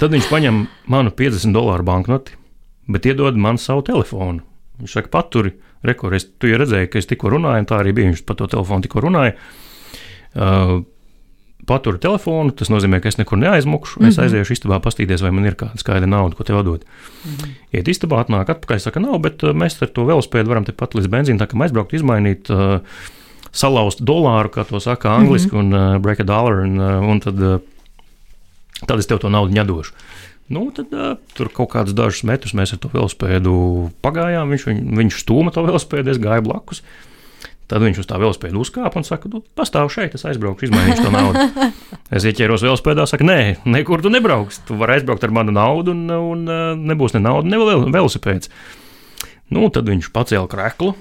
tad 0.00 0.14
viņš 0.14 0.30
paņem 0.30 0.64
manu 0.90 1.14
50 1.14 1.54
dolāru 1.54 1.86
banknoti 1.86 2.38
bet 2.88 3.06
iedod 3.06 3.36
man 3.36 3.58
savu 3.58 3.82
telefonu. 3.86 4.42
Viņš 4.80 4.96
saka, 4.98 5.10
paturi, 5.12 5.54
rekurors, 5.86 6.26
tu 6.38 6.50
jau 6.50 6.58
redzēji, 6.58 6.90
ka 6.90 6.98
es 6.98 7.06
tikko 7.06 7.30
runāju, 7.30 7.62
un 7.62 7.68
tā 7.70 7.78
arī 7.78 7.94
bija. 7.94 8.10
Viņš 8.10 8.24
par 8.26 8.40
to 8.40 8.48
telefonu 8.50 8.86
tikko 8.86 9.04
runāja. 9.04 9.36
Uh, 10.34 10.82
paturu 11.68 12.00
telefonu, 12.00 12.52
tas 12.56 12.70
nozīmē, 12.72 13.00
ka 13.02 13.10
es 13.10 13.18
nekur 13.20 13.38
neaizmukšu. 13.40 14.00
Mm 14.00 14.04
-hmm. 14.04 14.08
Es 14.08 14.16
mhm. 14.16 14.24
aiziešu 14.24 14.52
istabā, 14.52 14.80
pastīties, 14.80 15.22
vai 15.22 15.30
man 15.30 15.46
ir 15.46 15.54
kāda 15.54 15.78
skaidra 15.78 16.06
nauda, 16.06 16.36
ko 16.36 16.44
tev 16.44 16.62
dod. 16.64 16.84
Mm 17.24 17.30
-hmm. 17.30 17.50
Iet 17.72 17.88
istabā, 17.88 18.24
atnāk 18.24 18.50
atpakaļ, 18.50 18.78
saka, 18.78 19.00
nav, 19.00 19.18
bet 19.18 19.42
uh, 19.42 19.50
mēs 19.50 19.82
ar 19.82 19.88
to 19.88 20.04
velospēdu 20.04 20.48
varam 20.48 20.64
tepat 20.64 20.94
līdz 20.94 21.08
benzīna, 21.08 21.38
tā 21.38 21.46
kā 21.46 21.56
mēs 21.56 21.72
brauktu 21.72 21.96
izmainīt. 21.96 22.50
Uh, 22.50 22.80
Salauzt 23.54 24.00
dolāru, 24.02 24.48
kā 24.48 24.64
to 24.68 24.80
saka 24.80 25.14
angliski, 25.14 25.54
mm 25.54 25.60
-hmm. 25.60 25.74
un 25.74 25.94
uh, 25.94 26.02
break 26.02 26.20
a 26.20 26.24
dollar, 26.24 26.52
un, 26.52 26.78
uh, 26.78 27.08
un 27.10 27.20
tad, 27.20 27.40
uh, 27.40 27.60
tad 28.86 28.98
es 28.98 29.06
tev 29.06 29.18
to 29.18 29.28
naudu 29.28 29.54
nedošu. 29.54 29.92
Nu, 30.52 30.66
tad 30.76 30.92
uh, 30.92 31.14
tur 31.32 31.48
kaut 31.54 31.70
kādus 31.72 31.96
dažus 31.96 32.24
metrus 32.28 32.52
mēs 32.56 32.74
ar 32.74 32.80
to 32.82 32.90
velospēdu 32.92 33.54
pagājām. 34.04 34.52
Viņš, 34.52 34.68
viņ, 34.68 34.80
viņš 35.00 35.18
stūma 35.22 35.54
to 35.54 35.64
velospēdu, 35.64 36.12
es 36.12 36.20
gāju 36.20 36.44
blakus. 36.44 36.82
Tad 37.64 37.80
viņš 37.80 38.02
uz 38.02 38.08
tā 38.08 38.18
velospēda 38.20 38.60
uzkāpa 38.60 39.00
un 39.00 39.06
saka, 39.08 39.30
nu, 39.32 39.40
pastāv 39.56 39.88
šeit, 39.92 40.12
es 40.18 40.26
aizbraukšu, 40.28 40.68
izmainīšu 40.68 41.06
to 41.06 41.12
naudu. 41.14 41.46
Es 42.14 42.22
ieķēros 42.28 42.62
velospēdā, 42.62 43.06
saka, 43.08 43.24
nē, 43.26 43.38
nekur 43.64 44.02
tu 44.04 44.10
nebrauks. 44.12 44.60
Tu 44.68 44.76
vari 44.78 44.98
aizbraukt 44.98 45.24
ar 45.24 45.32
manu 45.34 45.54
naudu, 45.56 45.94
un, 45.96 46.04
un 46.12 46.84
nebūs 46.84 47.16
ne 47.16 47.22
nauda, 47.24 47.48
ne 47.48 47.58
velosipēds. 47.90 48.52
Nu, 49.50 49.64
tad 49.72 49.88
viņš 49.88 50.10
pacēla 50.14 50.50
krēklu, 50.52 50.92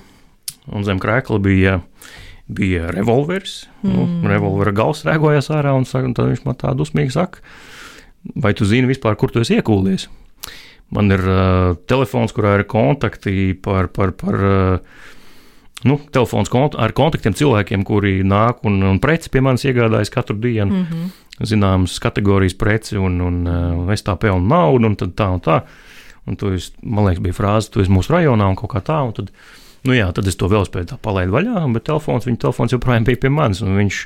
un 0.72 0.88
zem 0.88 1.04
krēkla 1.04 1.38
bija, 1.44 1.76
bija 2.48 2.90
revolveris. 2.96 3.66
Nu, 3.84 4.08
mm. 4.08 4.16
Nu, 4.24 4.32
revolvera 4.32 4.74
gals 4.80 5.04
rēgojās 5.06 5.52
ārā, 5.54 5.76
un, 5.78 5.86
saka, 5.90 6.10
un 6.10 6.16
tad 6.18 6.32
viņš 6.32 6.48
man 6.48 6.58
tā 6.64 6.74
dusmīgi 6.80 7.14
saka, 7.14 7.44
vai 8.36 8.53
tu 8.53 8.65
zini 8.65 8.89
vispār, 8.89 9.18
kur 9.20 9.32
tu 9.32 9.42
esi 9.44 9.58
iekūlies? 9.60 10.08
Man 10.94 11.10
ir 11.13 11.24
uh, 11.25 11.74
telefons, 11.89 12.34
kurā 12.36 12.60
ir 12.60 12.68
kontakti 12.70 13.53
par, 13.58 13.89
par, 13.94 14.13
par 14.20 14.38
uh, 14.38 15.01
nu, 15.88 15.98
telefons 16.13 16.51
kont 16.51 16.77
ar 16.80 16.94
kontaktiem 16.96 17.36
cilvēkiem, 17.38 17.86
kuri 17.88 18.20
nāk 18.27 18.63
un, 18.68 18.80
un 18.92 19.00
preci 19.03 19.32
pie 19.34 19.42
manis 19.44 19.65
iegādājas 19.65 20.13
katru 20.13 20.38
dienu. 20.38 20.72
Mm 20.72 20.86
-hmm. 20.86 21.20
Zināmas 21.50 22.00
kategorijas 22.00 22.53
preci, 22.53 22.98
un, 22.98 23.22
un, 23.22 23.48
un 23.48 23.92
es 23.92 24.03
tā 24.06 24.15
pelnu 24.18 24.48
naudu, 24.48 24.86
un 24.86 24.96
tā 24.96 25.34
un 25.34 25.42
tā. 25.42 25.62
Un 26.25 26.36
tu 26.36 26.53
esi, 26.53 26.72
man 26.84 27.06
liekas, 27.06 27.24
bija 27.24 27.34
frāze, 27.34 27.72
tu 27.72 27.82
esi 27.82 27.92
mūsu 27.92 28.13
rajonā 28.13 28.48
un 28.50 28.56
kaut 28.56 28.72
kā 28.72 28.82
tā. 28.82 29.01
Un 29.08 29.13
tad, 29.13 29.32
Nu 29.84 29.96
jā, 29.98 30.06
tad 30.16 30.28
es 30.32 30.38
to 30.40 30.48
velospēdu 30.48 30.96
palaidu 31.04 31.34
vaļā, 31.34 31.66
bet 31.75 31.84
telefons, 31.90 32.24
viņa 32.28 32.40
telefons 32.46 32.72
joprojām 32.72 33.04
bija 33.08 33.20
pie 33.20 33.32
manis. 33.34 33.60
Viņš 33.63 34.00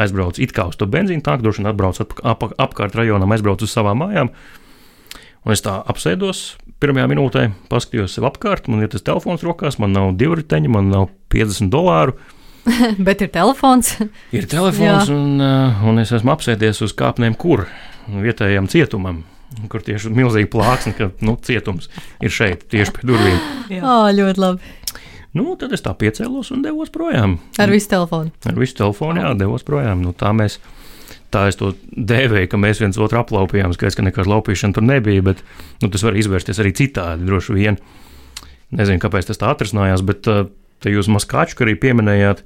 aizbrauca 0.00 0.40
it 0.40 0.54
kā 0.56 0.70
uz 0.70 0.78
to 0.80 0.88
benzīna 0.88 1.24
tanku, 1.26 1.44
droši 1.44 1.60
vien 1.60 1.68
atbrauc 1.68 2.00
ap, 2.00 2.14
ap, 2.24 2.46
apkārt 2.64 2.96
rajonam, 2.96 3.32
aizbrauc 3.36 3.60
uz 3.66 3.74
savām 3.74 4.00
mājām. 4.00 4.32
Un 5.44 5.52
es 5.52 5.60
tā 5.64 5.76
apsēdos 5.92 6.54
pirmajā 6.80 7.10
minūtē, 7.12 7.46
paskatījos 7.68 8.16
sev 8.16 8.30
apkārt, 8.30 8.68
man 8.72 8.84
ir 8.84 8.92
tas 8.92 9.04
telefons 9.04 9.44
rokās, 9.44 9.76
man 9.80 9.92
nav 9.92 10.14
divi 10.20 10.40
riteņi, 10.40 10.72
man 10.72 10.88
nav 10.92 11.10
50 11.32 11.68
dolāru. 11.72 12.16
Bet 13.06 13.20
ir 13.24 13.32
telefons. 13.32 13.98
ir 14.36 14.48
telefons, 14.48 15.12
un, 15.12 15.36
uh, 15.36 15.84
un 15.88 16.00
es 16.00 16.12
esmu 16.16 16.32
apsēdies 16.32 16.80
uz 16.86 16.96
kāpnēm, 16.96 17.36
kur 17.40 17.66
vietējam 18.08 18.68
cietumam 18.72 19.20
kur 19.70 19.82
tieši 19.84 20.10
milzīgi 20.14 20.48
plāksni, 20.50 20.92
ka 20.96 21.10
nu, 21.26 21.34
cietums 21.42 21.90
ir 22.22 22.32
šeit, 22.34 22.66
tieši 22.70 22.94
pie 22.96 23.08
durvīm. 23.10 23.38
Jā, 23.74 23.82
oh, 23.82 24.06
ļoti 24.14 24.42
labi. 24.42 24.74
Nu, 25.36 25.54
tad 25.58 25.70
es 25.76 25.84
tā 25.84 25.92
piecēlos 25.94 26.50
un 26.54 26.64
devos 26.64 26.90
projām. 26.90 27.36
Ar 27.62 27.70
visu 27.70 27.92
telefonu. 27.92 28.32
Ar 28.50 28.56
visu 28.58 28.74
telefonu, 28.80 29.22
jā, 29.22 29.30
devos 29.38 29.66
projām. 29.66 30.02
Nu, 30.02 30.14
tā 30.16 30.32
mēs. 30.34 30.58
Tā 31.30 31.44
es 31.46 31.58
to 31.58 31.70
dēvēju, 31.94 32.48
ka 32.50 32.58
mēs 32.58 32.80
viens 32.82 32.98
otru 32.98 33.20
aplaupījām. 33.20 33.70
Skaidrs, 33.74 33.94
ka 33.98 34.02
nekāda 34.02 34.32
laupīšana 34.32 34.74
tur 34.74 34.82
nebija, 34.82 35.22
bet 35.28 35.44
nu, 35.78 35.86
tas 35.86 36.02
var 36.02 36.18
izvērsties 36.18 36.58
arī 36.58 36.72
citādi. 36.74 37.28
Droši 37.28 37.54
vien. 37.54 37.78
Nezinu, 38.74 38.98
kāpēc 39.02 39.30
tas 39.30 39.38
tā 39.38 39.52
atrisinājās, 39.54 40.02
bet 40.06 40.26
te 40.26 40.90
jūs 40.90 41.10
maskāču 41.14 41.62
arī 41.62 41.76
pieminējāt. 41.78 42.42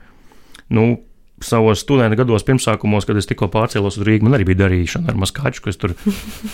Nu, 0.77 0.99
savos 1.45 1.81
studentu 1.81 2.21
gados, 2.21 2.45
pirmsākumos, 2.45 3.09
kad 3.09 3.17
es 3.21 3.29
tikko 3.31 3.49
pārcēlos 3.53 3.97
uz 3.97 4.05
Rīgā, 4.05 4.29
man 4.29 4.37
arī 4.37 4.51
bija 4.53 4.67
darīšana 4.67 5.13
ar 5.13 5.19
maskaču, 5.25 5.65
kas 5.65 5.81
tur 5.81 5.97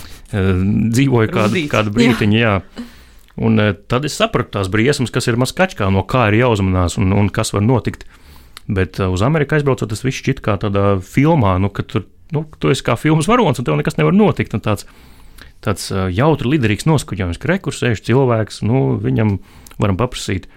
dzīvoja 0.94 1.34
kādu, 1.34 1.66
kādu 1.70 1.94
brīdiņu. 1.98 2.38
Jā. 2.38 2.56
Jā. 2.62 2.88
Un 3.40 3.60
tad 3.88 4.04
es 4.04 4.18
sapratu 4.20 4.58
tās 4.58 4.68
briesmas, 4.72 5.12
kas 5.12 5.30
ir 5.30 5.38
maskačkā, 5.40 5.88
no 5.92 6.04
kā 6.04 6.26
ir 6.28 6.42
jāuzmanās 6.42 6.98
un, 7.00 7.14
un 7.16 7.30
kas 7.32 7.54
var 7.56 7.64
notikt. 7.64 8.04
Bet 8.70 9.00
uz 9.02 9.22
Ameriku 9.24 9.56
aizbraucot, 9.56 9.88
tas 9.90 10.04
viss 10.04 10.20
šķiet 10.20 10.42
kā 10.44 10.58
tādā 10.60 10.98
filmā, 11.02 11.56
nu, 11.62 11.72
ka 11.72 11.82
tur 11.88 12.04
nu, 12.34 12.44
tu 12.60 12.70
esi 12.72 12.84
kā 12.86 12.96
filmas 13.00 13.28
varonis 13.30 13.60
un 13.60 13.66
tev 13.66 13.78
nekas 13.78 13.98
nevar 13.98 14.16
notikt. 14.16 14.54
Un 14.56 14.64
tāds, 14.64 14.86
tāds 15.64 15.90
jautri, 16.14 16.54
liderīgs 16.54 16.88
noskuģojums, 16.88 17.40
ka 17.40 17.52
rekursēžs 17.54 18.04
cilvēks, 18.06 18.62
nu, 18.66 18.84
viņam 19.02 19.38
varam 19.80 19.98
paprasīt 20.00 20.50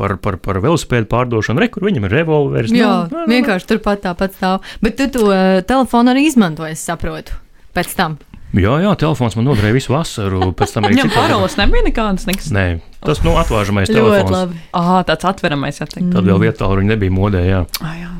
par, 0.00 0.16
par, 0.22 0.38
par 0.42 0.60
velosipēdu 0.64 1.08
pārdošanu. 1.10 1.62
Re, 1.62 1.70
kur 1.72 1.86
viņam 1.88 2.08
ir 2.08 2.16
revolveris. 2.20 2.74
Jā, 2.74 2.90
nu, 3.10 3.20
nā, 3.20 3.24
nā, 3.24 3.28
vienkārši 3.36 3.70
turpat 3.74 4.04
tāpat 4.06 4.36
stāv. 4.38 4.66
Bet 4.84 4.98
tu 5.00 5.08
to 5.14 5.28
uh, 5.28 5.60
telefonu 5.66 6.14
arī 6.14 6.26
izmantoji, 6.30 6.76
es 6.78 6.84
saprotu, 6.88 7.36
pēc 7.76 7.96
tam. 7.98 8.20
Jā, 8.50 8.72
jā, 8.82 8.92
telefons 8.98 9.36
man 9.38 9.46
noderēja 9.46 9.76
visu 9.76 9.92
vasaru. 9.94 10.50
Pēc 10.58 10.72
tam 10.74 10.88
viņam 10.90 11.12
paroles 11.14 11.54
nebija 11.60 11.86
nekādas. 11.86 12.26
Nekas. 12.26 12.48
Nē, 12.54 12.64
tas 13.06 13.22
nu 13.22 13.36
atvāžamais 13.38 13.90
telefons. 13.90 14.32
Labi. 14.34 14.62
Ah, 14.74 14.96
tāds 15.06 15.28
atveramais, 15.30 15.78
jā. 15.78 15.86
Teikt. 15.90 16.10
Tad 16.14 16.26
vēl 16.26 16.40
vietā, 16.42 16.66
kur 16.66 16.82
viņi 16.82 16.90
nebija 16.90 17.14
modē, 17.14 17.44
jā. 17.46 17.60
Ah, 17.78 17.94
jā. 18.00 18.10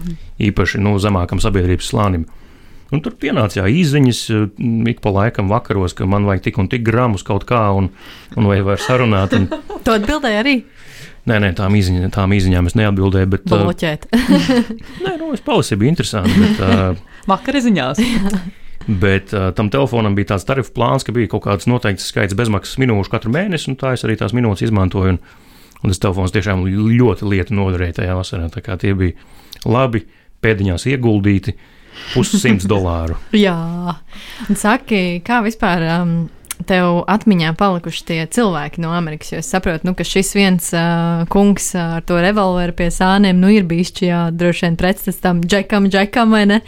Īpaši, 0.51 0.79
nu, 0.83 0.95
zemākam 1.03 1.43
sabiedrības 1.43 1.91
slānim. 1.91 2.29
Un 2.91 3.03
tur 3.03 3.15
pienāca 3.19 3.61
jā, 3.61 3.69
izziņas 3.83 4.21
ik 4.91 5.03
pa 5.03 5.13
laikam 5.15 5.51
vakaros, 5.51 5.95
ka 5.95 6.09
man 6.11 6.27
vajag 6.27 6.49
tik 6.49 6.63
un 6.63 6.71
tik 6.71 6.83
gramus 6.87 7.23
kaut 7.27 7.47
kā, 7.47 7.69
un, 7.79 7.91
un 8.35 8.49
vai 8.51 8.59
var 8.67 8.83
sarunāt. 8.83 9.35
Un... 9.39 9.47
to 9.87 9.95
atbildēja 9.95 10.43
arī. 10.43 10.57
Nē, 11.29 11.37
nē, 11.45 11.51
tām, 11.59 11.75
izziņa, 11.77 12.09
tām 12.15 12.33
izziņām 12.35 12.71
es 12.71 12.75
neatbildēju. 12.79 13.29
Bet, 13.35 13.47
Bloķēt. 13.51 14.09
nē, 15.05 15.15
nu, 15.21 15.31
es 15.37 15.45
palasīju, 15.45 15.83
bija 15.83 15.95
interesanti. 15.95 16.35
Bet, 16.41 16.63
uh, 16.65 17.07
Vakar 17.31 17.61
ziņās. 17.63 18.01
Bet 18.87 19.35
uh, 19.37 19.51
tam 19.57 19.69
telefonam 19.73 20.17
bija 20.17 20.33
tāds 20.33 20.47
tarifu 20.49 20.73
plāns, 20.77 21.05
ka 21.05 21.13
bija 21.15 21.31
kaut 21.35 21.45
kāds 21.45 21.69
noteikts 21.71 22.09
skaits 22.11 22.37
bezmaksas 22.39 22.81
minūšu 22.81 23.13
katru 23.13 23.33
mēnesi, 23.35 23.69
un 23.71 23.77
tā 23.81 23.93
es 23.97 24.07
arī 24.07 24.17
tās 24.21 24.35
minūtes 24.37 24.65
izmantoju. 24.69 25.17
Un, 25.17 25.21
un 25.81 25.93
tas 25.93 26.01
telefons 26.01 26.33
tiešām 26.35 26.65
ļoti 26.69 27.29
lieta 27.29 27.57
noderēja 27.57 28.01
tajā 28.01 28.17
vasarā. 28.17 28.49
Tā 28.53 28.65
kā 28.65 28.79
tie 28.81 28.95
bija 28.97 29.69
labi 29.69 30.07
pēdiņās 30.41 30.89
ieguldīti 30.95 31.55
pussimts 32.15 32.69
dolāru. 32.73 33.21
Jā, 33.37 33.57
un 34.49 34.61
saki, 34.61 35.21
kā 35.27 35.43
vispār. 35.45 35.87
Um, 36.01 36.15
tev 36.71 37.01
atmiņā 37.11 37.53
palikuši 37.59 38.05
tie 38.07 38.19
cilvēki 38.31 38.83
no 38.85 38.93
Amerikas. 38.95 39.33
Jo 39.33 39.41
es 39.43 39.51
saprotu, 39.51 39.89
nu, 39.89 39.95
ka 39.99 40.07
šis 40.07 40.33
viens 40.37 40.71
uh, 40.77 41.25
kungs 41.33 41.73
ar 41.79 42.05
to 42.07 42.21
revolveru 42.23 42.77
pie 42.79 42.91
sāniem 42.95 43.41
nu, 43.43 43.51
ir 43.53 43.67
bijis 43.69 43.93
jā, 44.05 44.29
droši 44.31 44.69
vien 44.69 44.79
pretstats 44.81 45.21
tam 45.23 45.43
džekam, 45.43 45.91
džekam 45.91 46.37
vai 46.37 46.45
ne. 46.51 46.61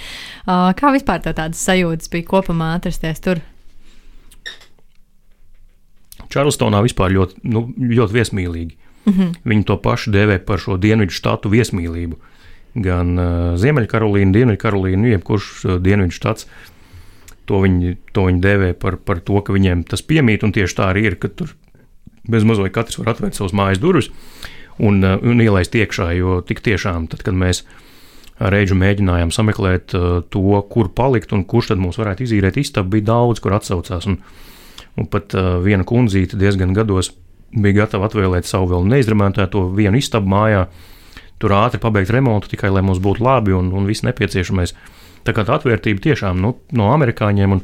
Uh, 0.43 0.71
kā 0.79 0.93
vispār 0.95 1.23
tev 1.23 1.37
tādas 1.39 1.63
sajūtas 1.63 2.11
bija 2.13 2.29
kopumā 2.35 2.75
atrasties 2.81 3.23
tur? 3.23 3.43
Čārlstonā 6.33 6.81
vispār 6.83 7.13
ļoti, 7.13 7.43
nu, 7.53 7.67
ļoti 7.77 8.19
viesmīlīgi. 8.19 8.77
Mm 9.05 9.13
-hmm. 9.13 9.33
Viņi 9.45 9.65
to 9.69 9.77
pašu 9.83 10.13
dēvē 10.15 10.39
par 10.47 10.59
šo 10.63 10.77
dienvidu 10.81 11.13
štatu 11.13 11.51
viesmīlību. 11.53 12.19
Gan 12.75 13.19
uh, 13.19 13.55
Ziemeļkarolīna, 13.61 14.33
Dienvidkarolīna, 14.33 15.03
nu, 15.03 15.09
jebkurš 15.13 15.49
uh, 15.65 15.81
dienvidu 15.83 16.15
štats 16.17 16.47
To 17.51 17.59
viņi, 17.65 17.97
to 18.15 18.29
viņi 18.29 18.43
dēvē 18.43 18.71
par, 18.79 19.01
par 19.03 19.19
to, 19.27 19.41
ka 19.43 19.55
viņiem 19.55 19.83
tas 19.91 20.05
piemīt, 20.07 20.45
un 20.47 20.53
tieši 20.55 20.77
tā 20.79 20.93
arī 20.93 21.09
ir, 21.11 21.17
ka 21.19 21.27
tur 21.29 21.57
bez 22.31 22.45
mazliet 22.47 22.75
katrs 22.75 23.01
var 23.01 23.15
atvērt 23.15 23.35
savus 23.35 23.55
mājas 23.57 23.81
durvis 23.83 24.13
un, 24.79 25.01
uh, 25.03 25.17
un 25.19 25.43
ielaist 25.43 25.75
iekšā, 25.75 26.13
jo 26.19 26.39
tik 26.47 26.63
tiešām, 26.65 27.09
tad, 27.11 27.25
kad 27.27 27.35
mēs 27.35 27.65
ar 28.43 28.55
Eģu 28.57 28.77
mēģinājām 28.79 29.33
sameklēt 29.35 29.95
uh, 29.99 30.21
to, 30.31 30.63
kur 30.71 30.93
palikt 30.95 31.35
un 31.35 31.45
kurš 31.49 31.73
tad 31.73 31.83
mums 31.83 31.99
varētu 32.01 32.27
izīrēt 32.27 32.59
istabu, 32.63 32.95
bija 32.97 33.11
daudz, 33.11 33.43
kur 33.43 33.57
atsaucās, 33.59 34.07
un, 34.11 34.21
un 34.99 35.11
pat 35.11 35.35
uh, 35.35 35.59
viena 35.65 35.87
kundzīte 35.89 36.39
diezgan 36.41 36.75
gados 36.77 37.13
bija 37.53 37.83
gatava 37.83 38.09
atvēlēt 38.09 38.49
savu 38.49 38.71
vēl 38.73 38.87
neizremontēto 38.89 39.67
vienu 39.77 40.01
istabu 40.01 40.31
mājā, 40.33 40.67
tur 41.43 41.55
ātri 41.59 41.81
pabeigt 41.83 42.13
remontu 42.15 42.53
tikai, 42.53 42.71
lai 42.73 42.85
mums 42.87 43.03
būtu 43.03 43.25
labi 43.25 43.55
un, 43.57 43.69
un 43.77 43.89
viss 43.89 44.07
nepieciešamais. 44.07 44.75
Tā 45.27 45.35
kā 45.37 45.45
tā 45.47 45.57
atvērtība 45.59 46.03
tiešām 46.03 46.41
nu, 46.43 46.55
no 46.77 46.91
amerikāņiem 46.95 47.57
un, 47.57 47.63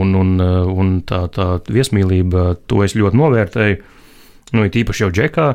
un, 0.00 0.14
un, 0.20 0.32
un 0.70 0.92
tā, 1.06 1.24
tā 1.34 1.48
viesmīlība, 1.70 2.52
to 2.70 2.84
es 2.86 2.96
ļoti 2.98 3.20
novērtēju. 3.20 3.80
Nu, 4.56 4.66
it 4.66 4.78
īpaši 4.78 5.04
jau 5.04 5.10
džekā, 5.14 5.48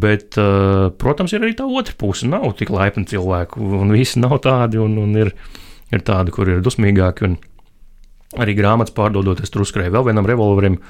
bet, 0.00 0.38
protams, 1.00 1.34
ir 1.34 1.44
arī 1.44 1.56
tā 1.58 1.66
otra 1.68 1.96
puse. 2.00 2.28
Nav 2.28 2.46
tik 2.58 2.72
laipni 2.72 3.06
cilvēku, 3.08 3.60
un 3.80 3.92
visi 3.92 4.20
nav 4.22 4.38
tādi, 4.44 4.80
un, 4.80 4.96
un 5.00 5.16
ir, 5.20 5.32
ir 5.92 6.04
tādi, 6.04 6.32
kur 6.34 6.50
ir 6.50 6.64
dusmīgāki. 6.64 7.28
Un, 7.30 7.40
Arī 8.34 8.50
grāmatas 8.58 8.90
pārdodot, 8.90 9.38
es 9.44 9.52
tur 9.54 9.62
uzkrāju 9.62 9.92
vēl 9.94 10.08
vienam 10.08 10.26
revolverim, 10.26 10.80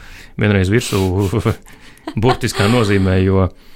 vienreiz 0.41 0.71
virsū, 0.73 0.97
burtiskā 2.23 2.71
nozīmē, 2.73 3.19
jo 3.21 3.43
uh, 3.43 3.74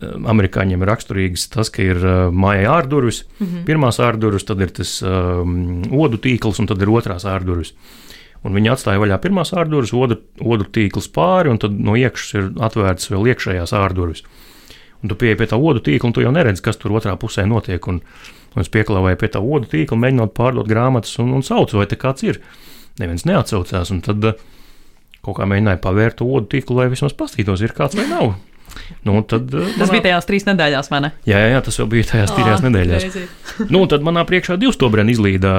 Amerikāņiem 0.00 0.82
ir 0.82 0.90
raksturīgs 0.90 1.48
tas, 1.52 1.70
ka 1.72 1.84
ir 1.84 2.00
mājā 2.32 2.70
ārdurvis, 2.70 3.24
mm 3.38 3.46
-hmm. 3.46 3.64
pirmās 3.68 4.00
ārdurvis, 4.00 4.46
tad 4.48 4.60
ir 4.60 4.70
tas 4.70 5.00
um, 5.02 5.82
odu 5.90 6.20
tīkls 6.22 6.60
un 6.60 6.70
tad 6.70 6.82
ir 6.82 6.90
otrās 6.90 7.24
ārdurvis. 7.24 7.74
Un 8.42 8.56
viņi 8.56 8.72
atstāja 8.72 8.98
vaļā 8.98 9.18
pirmās 9.22 9.52
ārdurvis, 9.54 9.92
odu, 9.94 10.18
odu 10.40 10.64
tīkls 10.64 11.08
pāri, 11.14 11.50
un 11.50 11.58
tad 11.62 11.76
no 11.78 11.94
iekšas 11.94 12.34
ir 12.34 12.48
atvērts 12.58 13.10
vēl 13.12 13.28
iekšējās 13.32 13.74
ārdurvis. 13.78 14.24
Un 15.02 15.10
tu 15.10 15.18
pieeji 15.18 15.38
pie 15.38 15.46
tā 15.50 15.58
odu 15.58 15.82
tīkla, 15.82 16.10
un 16.10 16.14
tu 16.14 16.22
jau 16.22 16.32
neredzi, 16.34 16.62
kas 16.62 16.78
tur 16.78 16.94
otrā 16.98 17.14
pusē 17.18 17.44
notiek. 17.46 17.86
Un, 17.90 18.00
un 18.54 18.62
es 18.62 18.70
pieklāvēju 18.70 19.18
pie 19.18 19.30
tā 19.34 19.42
odu 19.42 19.70
tīkla, 19.70 19.98
mēģinot 19.98 20.34
pārdot 20.34 20.68
grāmatas, 20.70 21.16
un, 21.22 21.32
un 21.38 21.42
saucu, 21.46 21.78
vai 21.78 21.86
te 21.90 21.98
kāds 21.98 22.26
ir. 22.26 22.40
Neviens 23.00 23.26
neatsaucās, 23.26 23.90
un 23.94 24.02
tad 24.04 24.26
kaut 25.22 25.38
kā 25.38 25.46
mēģināju 25.46 25.82
pavērt 25.82 26.22
odu 26.26 26.46
tīklu, 26.54 26.80
lai 26.80 26.90
vismaz 26.92 27.14
pastītos, 27.18 27.62
ir 27.62 27.74
kāds 27.76 27.98
vai 27.98 28.08
nav. 28.10 28.34
Nu, 29.02 29.18
tad, 29.26 29.48
tas 29.50 29.74
manā... 29.80 29.90
bija 29.90 30.04
tajās 30.06 30.28
trīs 30.28 30.44
nedēļās, 30.46 30.88
vai 30.92 31.00
ne? 31.02 31.08
Jā, 31.26 31.40
jā, 31.50 31.60
tas 31.66 31.78
jau 31.80 31.88
bija 31.90 32.06
tajās 32.06 32.30
trijās 32.36 32.60
oh, 32.60 32.66
nedēļās. 32.68 33.16
nu, 33.74 33.80
tad 33.90 34.04
manā 34.06 34.22
priekšā 34.28 34.54
divi 34.62 34.70
stobrēni 34.74 35.14
izlīda 35.16 35.54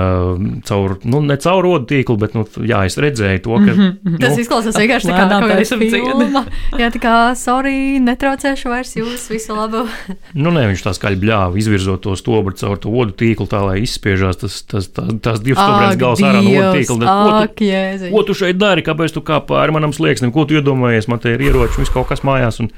caur, 0.67 0.95
nu, 1.04 1.19
ne 1.28 1.36
caur 1.43 1.60
rodu 1.65 1.89
tīklu, 1.91 2.15
bet, 2.21 2.38
nu, 2.38 2.45
jā, 2.63 2.86
es 2.88 2.95
redzēju 3.04 3.41
to, 3.43 3.58
ka. 3.58 3.73
Mm 3.73 3.82
-hmm. 3.82 4.13
nu, 4.13 4.21
tas 4.21 4.39
izklausās 4.39 4.80
vienkārši 4.80 5.12
tā 5.12 5.17
kā 5.17 5.26
tā 5.28 5.80
filma. 5.82 6.45
jā, 6.80 6.88
tā 6.95 7.02
kā, 7.04 7.17
sorry, 7.36 7.99
netraucēšu 7.99 8.71
vairs 8.71 8.95
jūs, 8.95 9.28
visu 9.34 9.60
labu. 9.60 9.84
nu, 10.43 10.56
nē, 10.56 10.65
viņš 10.71 10.86
tā 10.88 10.95
skaļi 10.95 11.19
bļāva, 11.26 11.60
izvirzot 11.60 12.02
to 12.08 12.15
stobru 12.15 12.56
caur 12.56 12.80
to 12.80 12.95
vodu 12.95 13.12
tīklu, 13.12 13.47
tā 13.52 13.60
lai 13.65 13.82
izspiežās 13.84 14.39
tas, 14.39 14.62
tas, 14.63 14.88
tas, 14.88 15.12
tās 15.19 15.43
divas 15.43 15.60
stobrēnas 15.60 15.99
gals 15.99 16.23
ārā 16.23 16.39
no 16.39 16.49
vodu 16.49 16.80
tīkla. 16.80 17.19
Ak, 17.43 17.60
ko, 17.60 17.60
tu, 17.60 18.15
ko 18.15 18.23
tu 18.23 18.39
šeit 18.39 18.58
dari, 18.58 18.82
kāpēc 18.82 19.12
tu 19.12 19.21
kā 19.21 19.43
pāri 19.43 19.76
manam 19.76 19.91
slieksnim, 19.91 20.32
ko 20.32 20.47
tu 20.47 20.56
iedomājies, 20.56 21.12
man 21.12 21.19
te 21.19 21.36
ir 21.36 21.43
ieroči, 21.43 21.82
viss 21.84 21.93
kaut 21.93 22.08
kas 22.08 22.23
mājās. 22.23 22.63
Un, 22.63 22.71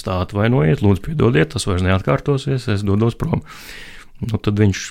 Es 0.00 0.06
tā 0.06 0.16
atvainojiet, 0.24 0.80
lūdzu, 0.80 1.10
piedodiet, 1.10 1.50
tas 1.52 1.66
vairs 1.68 1.84
neatkārtosies, 1.84 2.70
es 2.72 2.84
dodos 2.88 3.18
prom. 3.20 3.42
Nu, 4.24 4.38
tad 4.40 4.56
viņš 4.56 4.84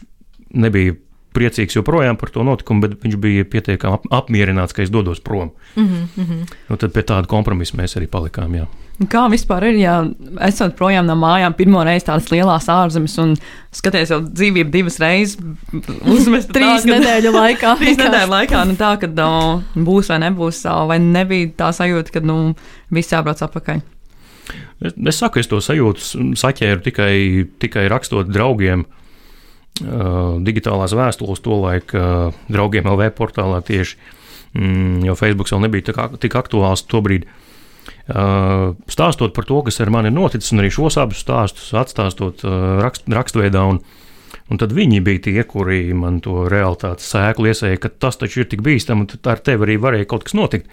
nebija 0.54 0.94
priecīgs 1.34 1.78
joprojām 1.78 2.18
par 2.18 2.30
to 2.34 2.44
notikumu, 2.46 2.84
bet 2.86 3.00
viņš 3.02 3.18
bija 3.22 3.46
pietiekami 3.50 3.98
ap, 3.98 4.06
apmierināts, 4.20 4.76
ka 4.76 4.84
es 4.86 4.94
dodos 4.94 5.22
prom. 5.22 5.50
Mm 5.76 5.88
-hmm. 5.88 6.46
nu, 6.70 6.78
tad 6.78 6.94
pie 6.94 7.02
tāda 7.02 7.28
kompromisa 7.30 7.78
mēs 7.78 7.98
arī 7.98 8.08
palikām. 8.08 8.56
Jā. 8.56 8.66
Kā 9.10 9.26
vispār 9.32 9.64
ir, 9.70 9.76
ja 9.80 9.94
esat 10.42 10.76
projām 10.76 11.06
no 11.06 11.16
mājām, 11.16 11.54
pirmo 11.54 11.84
reizi 11.84 12.06
tādas 12.06 12.32
lielas 12.32 12.70
ārzemes 12.70 13.18
un 13.18 13.36
skaties 13.72 14.10
jau 14.10 14.20
dzīvību 14.22 14.70
divas 14.70 15.00
reizes, 15.00 15.38
uzmest 16.06 16.52
trīs 16.56 16.84
tā, 16.84 17.00
nedēļu 17.00 17.32
laikā. 17.32 17.76
trīs 17.82 17.98
nedēļu 17.98 18.30
laikā, 18.30 18.66
nu 18.66 18.76
tā, 18.76 18.98
ka 19.00 19.08
no, 19.08 19.64
būs 19.76 20.10
vai 20.10 20.20
nebūs, 20.20 20.66
vai 20.88 21.00
nebija 21.00 21.50
tā 21.58 21.72
sajūta, 21.72 22.12
ka 22.12 22.20
nu, 22.20 22.56
viss 22.92 23.14
jābrauc 23.14 23.42
atpakaļ. 23.42 23.82
Es, 24.82 24.96
es 24.96 25.20
saku, 25.20 25.42
es 25.42 25.50
to 25.52 25.60
sajūtu 25.64 26.36
saķēru 26.40 26.86
tikai, 26.86 27.14
tikai 27.62 27.88
rakstot 27.92 28.32
draugiem. 28.32 28.88
Uh, 29.80 30.36
digitālās 30.44 30.92
vēstules, 30.98 31.40
to 31.40 31.56
laiku 31.56 31.96
uh, 31.96 32.40
draugiem 32.52 32.90
LV 32.90 33.14
portālā 33.16 33.62
tieši, 33.64 33.96
mm, 34.58 35.06
jo 35.08 35.14
Facebook 35.16 35.48
vēl 35.48 35.62
nebija 35.64 35.86
tik, 35.88 36.00
tik 36.20 36.36
aktuāls 36.36 36.84
tobrīd. 36.90 37.30
Uh, 38.10 38.74
stāstot 38.92 39.32
par 39.38 39.48
to, 39.48 39.62
kas 39.64 39.80
ar 39.80 39.92
mani 39.94 40.12
ir 40.12 40.18
noticis, 40.18 40.52
un 40.52 40.64
arī 40.64 40.74
šos 40.74 40.98
abus 41.00 41.22
stāstus 41.24 41.70
atstāstot 41.78 42.44
uh, 42.44 42.82
rakst, 42.84 43.08
raksturveidā, 43.14 43.64
un, 43.72 43.80
un 44.50 44.62
tad 44.62 44.74
viņi 44.76 45.02
bija 45.06 45.24
tie, 45.28 45.44
kuri 45.48 45.82
man 45.98 46.20
to 46.26 46.48
realitātes 46.52 47.10
sēklu 47.14 47.52
iesēja, 47.52 47.82
ka 47.82 47.92
tas 48.06 48.20
taču 48.22 48.44
ir 48.44 48.50
tik 48.52 48.64
bīstami, 48.66 49.06
un 49.06 49.30
ar 49.32 49.44
tevi 49.46 49.68
arī 49.68 49.78
varēja 49.82 50.10
kaut 50.10 50.26
kas 50.28 50.38
notikt. 50.38 50.72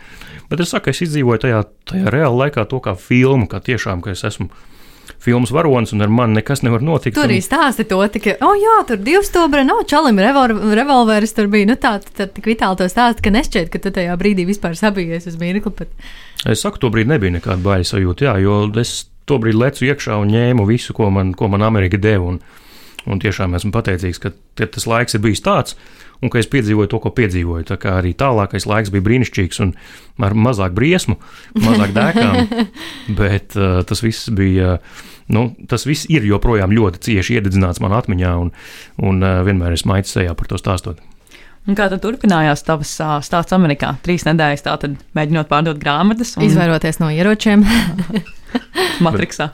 Bet 0.50 0.62
es 0.62 0.72
saku, 0.74 0.92
es 0.92 1.02
izdzīvoju 1.06 1.44
tajā, 1.46 1.66
tajā 1.90 2.14
reāla 2.14 2.46
laikā 2.46 2.66
to 2.70 2.80
kā 2.84 2.96
filmu, 2.98 3.48
kā 3.50 3.60
tiešām, 3.64 4.04
ka 4.04 4.14
es 4.14 4.24
esmu 4.26 4.50
filmas 5.22 5.50
varonis, 5.50 5.92
un 5.94 6.04
ar 6.04 6.10
mani 6.12 6.38
nekas 6.38 6.62
nevar 6.62 6.82
notikt. 6.84 7.16
Tur 7.16 7.26
arī 7.26 7.38
stāsti 7.42 7.86
to, 7.88 7.98
ka, 8.22 8.36
oh, 8.46 8.54
jā, 8.58 8.76
tur 8.88 9.00
divi 9.02 9.22
stūri, 9.26 9.64
no 9.66 9.80
čalim 9.88 10.20
revolveris 10.20 11.34
tur 11.36 11.50
bija. 11.52 11.68
Nu, 11.70 11.78
tā 11.80 11.96
tad 12.06 12.34
tik 12.36 12.46
vitāli 12.50 12.78
to 12.80 12.88
stāst, 12.90 13.22
ka 13.24 13.32
nešķiet, 13.34 13.70
ka 13.72 13.82
tu 13.82 13.92
tajā 13.94 14.14
brīdī 14.20 14.46
vispār 14.48 14.76
sabijies 14.78 15.28
uz 15.30 15.38
mirkli. 15.40 15.72
Pat. 15.76 15.90
Es 16.46 16.62
saku, 16.62 16.80
to 16.82 16.92
brīdi 16.94 17.10
nebija 17.14 17.38
nekāda 17.38 17.62
baisa 17.64 17.96
sajūta, 17.96 18.28
jā, 18.28 18.36
jo 18.44 18.60
es 18.82 19.06
to 19.26 19.40
brīdi 19.42 19.60
lecu 19.62 19.88
iekšā 19.88 20.20
un 20.22 20.30
ņēmu 20.34 20.68
visu, 20.68 20.94
ko 20.96 21.10
man, 21.10 21.34
ko 21.38 21.50
man 21.50 21.66
Amerika 21.66 21.98
deva. 21.98 22.34
Un, 22.34 22.40
Un 23.06 23.20
tiešām 23.22 23.54
esmu 23.54 23.70
pateicīgs, 23.74 24.18
ka 24.22 24.32
tas 24.58 24.86
laiks 24.88 25.14
ir 25.14 25.22
bijis 25.22 25.42
tāds, 25.44 25.76
un 26.24 26.32
ka 26.32 26.40
es 26.40 26.48
piedzīvoju 26.50 26.90
to, 26.90 27.00
ko 27.04 27.12
piedzīvoju. 27.14 27.68
Tā 27.68 27.78
kā 27.80 27.98
arī 28.00 28.14
tālākais 28.18 28.66
laiks 28.66 28.90
bija 28.94 29.04
brīnišķīgs 29.06 29.62
un 29.62 29.74
ar 30.26 30.34
mazāk 30.34 30.74
briesmu, 30.74 31.18
mazāk 31.62 31.94
dēkām, 31.96 32.40
bet 33.20 33.58
uh, 33.58 33.82
tas 33.86 34.02
viss 34.04 34.30
bija. 34.34 34.78
Nu, 35.26 35.48
tas 35.66 35.82
viss 35.88 36.06
ir 36.06 36.22
joprojām 36.22 36.70
ļoti 36.70 37.00
cieši 37.02 37.40
iededzināts 37.40 37.82
manā 37.82 37.98
atmiņā, 37.98 38.32
un, 38.38 38.52
un 39.02 39.22
uh, 39.26 39.40
vienmēr 39.46 39.74
esmu 39.74 39.94
maicis 39.94 40.14
sejā 40.14 40.34
par 40.38 40.50
to 40.50 40.58
stāstot. 40.60 41.02
Un 41.66 41.74
kā 41.74 41.88
tad 41.90 41.98
turpinājās 42.04 42.62
tavs 42.62 42.92
stāsts 43.26 43.54
Amerikā? 43.56 43.96
Trīs 44.06 44.22
nedēļas 44.28 44.62
tātad 44.68 44.94
mēģinot 45.18 45.50
pārdot 45.50 45.80
grāmatas. 45.82 46.36
Un... 46.38 46.46
Izvairoties 46.46 47.02
no 47.02 47.10
ieročiem. 47.10 47.66
Matriksā. 49.04 49.50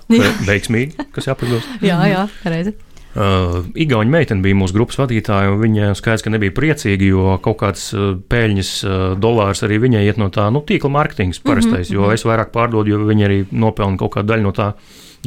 Veiksmīgi, 0.47 1.09
kas 1.15 1.31
jāpadodas. 1.31 1.69
jā, 1.85 1.99
jā, 2.11 2.27
reizi. 2.49 2.77
Uh, 3.13 3.67
Igaunija 3.77 4.15
meitene 4.15 4.41
bija 4.41 4.57
mūsu 4.57 4.73
grupas 4.73 4.97
vadītāja, 4.97 5.51
un 5.53 5.59
viņa 5.61 5.91
skaidrs, 5.99 6.25
ka 6.25 6.31
nebija 6.33 6.55
priecīga, 6.57 7.05
jo 7.05 7.35
kaut 7.45 7.59
kāds 7.61 7.91
uh, 7.93 8.15
peļņas 8.33 8.71
uh, 8.87 8.95
dolārs 9.21 9.61
arī 9.67 9.77
viņai 9.83 10.07
iet 10.07 10.21
no 10.21 10.31
tā 10.33 10.47
nu, 10.55 10.63
tīkla 10.65 10.89
mārketings 10.95 11.43
parastais, 11.45 11.91
mm 11.91 11.97
-hmm. 11.97 12.07
jo 12.07 12.13
es 12.17 12.25
vairāk 12.25 12.55
pārdodu, 12.55 12.89
jo 12.89 13.03
viņi 13.05 13.27
arī 13.29 13.39
nopelna 13.53 14.01
kaut 14.01 14.15
kādu 14.17 14.33
daļu 14.33 14.47
no 14.49 14.55
tā, 14.57 14.73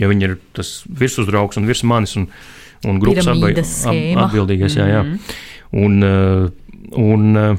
jo 0.02 0.10
viņi 0.10 0.26
ir 0.30 0.38
tas 0.54 0.82
virsuzdraugs 0.90 1.62
un 1.62 1.70
virs 1.70 1.84
manis 1.84 2.16
un, 2.18 2.28
un 2.86 3.00
grupas 3.00 3.28
atbildīgais. 4.26 4.76
Jā, 4.82 4.88
jā. 4.88 5.04
Mm 5.04 5.14
-hmm. 5.14 5.20
Un, 5.86 6.04
uh, 6.04 6.50
un, 6.98 7.38
uh, 7.38 7.58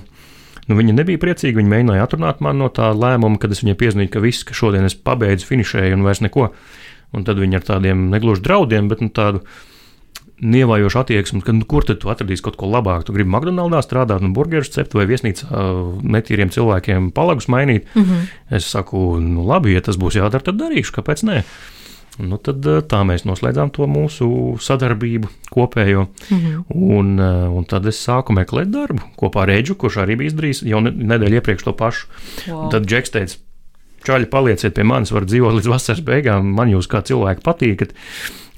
Nu, 0.66 0.74
viņa 0.74 0.96
nebija 0.98 1.20
priecīga. 1.22 1.60
Viņa 1.60 1.70
mēģināja 1.70 2.06
atrunāt 2.06 2.42
mani 2.42 2.58
no 2.58 2.68
tā 2.74 2.90
lēmuma, 2.90 3.38
kad 3.38 3.54
es 3.54 3.62
viņai 3.62 3.76
piezīmēju, 3.78 4.10
ka 4.10 4.22
viss, 4.24 4.46
ka 4.46 4.56
šodien 4.56 4.84
es 4.84 4.98
pabeidzu, 4.98 5.46
finišēju 5.46 5.94
un 5.94 6.02
vairs 6.02 6.22
neko. 6.24 6.50
Un 7.14 7.26
tad 7.26 7.38
viņa 7.38 7.60
ar 7.60 7.66
tādiem 7.68 8.08
negluži 8.10 8.42
draudiem, 8.42 8.88
bet 8.90 9.04
nu, 9.04 9.12
tādu 9.14 9.44
nievējošu 10.44 11.00
attieksmi, 11.00 11.40
ka 11.44 11.54
nu, 11.56 11.64
kur 11.68 11.86
tad 11.86 12.02
tu 12.02 12.10
atradīsi 12.12 12.44
kaut 12.44 12.58
ko 12.60 12.68
labāku. 12.68 13.08
Tu 13.08 13.14
gribi 13.16 13.30
McDonald's 13.32 13.88
strādāt, 13.88 14.24
un 14.24 14.34
burgerus 14.36 14.72
cept 14.74 14.96
vai 14.96 15.06
viesnīcā 15.08 15.62
netīriem 16.04 16.52
cilvēkiem 16.52 17.10
palagus 17.16 17.48
mainīt. 17.48 17.86
Mm 17.94 18.02
-hmm. 18.02 18.26
Es 18.50 18.68
saku, 18.70 19.18
nu 19.20 19.46
labi, 19.46 19.72
ja 19.72 19.80
tas 19.80 19.96
būs 19.96 20.18
jādara, 20.20 20.44
tad 20.44 20.60
darīšu, 20.60 20.92
kāpēc 21.00 21.24
ne? 21.24 21.44
Nu, 22.18 22.38
tad 22.40 22.64
tā 22.64 23.02
mēs 23.04 23.26
noslēdzām 23.28 23.70
to 23.76 23.86
mūsu 23.86 24.56
sadarbību 24.60 25.28
kopējo. 25.52 26.06
Mm 26.30 26.38
-hmm. 26.38 26.64
un, 26.68 27.18
un 27.58 27.64
tad 27.64 27.86
es 27.86 28.08
sāku 28.08 28.32
meklēt 28.32 28.70
darbu 28.70 29.02
kopā 29.16 29.42
ar 29.42 29.48
Rēģu, 29.48 29.74
kurš 29.74 29.96
arī 29.96 30.16
bija 30.16 30.32
izdarījis 30.32 30.62
jau 30.62 30.80
nedēļu 30.80 31.34
iepriekš 31.34 31.64
to 31.64 31.72
pašu. 31.72 32.06
Wow. 32.48 32.70
Tad 32.70 32.86
Džeks 32.86 33.10
teica, 33.10 33.36
čaļi, 34.04 34.26
palieciet 34.26 34.74
pie 34.74 34.84
manis, 34.84 35.12
var 35.12 35.24
dzīvot 35.24 35.54
līdz 35.58 35.68
vasaras 35.68 36.00
beigām. 36.00 36.54
Man 36.56 36.68
jūs 36.68 36.88
kā 36.88 37.02
cilvēki 37.02 37.42
patīkat 37.44 37.92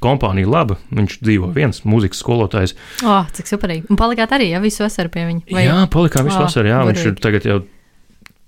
kompānija 0.03 0.51
laba. 0.51 0.79
Viņš 0.95 1.19
dzīvo 1.25 1.51
viens, 1.55 1.83
mūzikas 1.89 2.23
skolotājs. 2.23 2.75
Oh, 3.07 3.27
cik 3.35 3.51
superīgi. 3.51 3.89
Un 3.93 4.01
palikāt 4.01 4.35
arī 4.37 4.51
ja, 4.53 4.63
visu 4.63 4.85
vasaru 4.85 5.13
pie 5.15 5.27
viņa? 5.29 5.45
Vai? 5.51 5.65
Jā, 5.67 5.81
palikām 5.93 6.29
visu 6.29 6.41
oh, 6.41 6.47
vasaru. 6.47 6.73
Jā, 6.73 6.83
viņš 6.89 7.05
ir 7.11 7.19
tagad 7.25 7.49
jau 7.49 7.59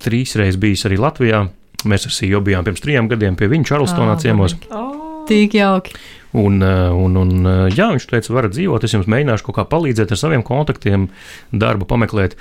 trīs 0.01 0.37
reizes 0.41 0.61
bijis 0.61 0.87
arī 0.89 1.01
Latvijā. 1.01 1.45
Mēs 1.89 2.07
ar 2.09 2.13
Sīju 2.13 2.43
bijām 2.45 2.67
pirms 2.67 2.83
trim 2.85 3.09
gadiem 3.09 3.37
pie 3.41 3.49
viņa 3.51 3.71
Čarlstonā 3.73 4.17
oh, 4.17 4.21
ciemos. 4.21 4.57
Oh. 4.69 5.25
Tik 5.31 5.55
jauki. 5.55 5.95
Un, 6.33 6.63
eh, 6.63 6.91
un, 6.91 7.17
un, 7.19 7.31
eh, 7.47 7.73
jā, 7.75 7.89
viņš 7.91 8.07
teica, 8.07 8.35
varat 8.37 8.53
dzīvot, 8.55 8.85
es 8.87 8.93
jums 8.95 9.09
mēģināšu 9.11 9.49
kaut 9.49 9.57
kā 9.57 9.65
palīdzēt 9.67 10.13
ar 10.15 10.19
saviem 10.21 10.45
kontaktiem, 10.47 11.09
darbu 11.51 11.89
pameklēt. 11.91 12.37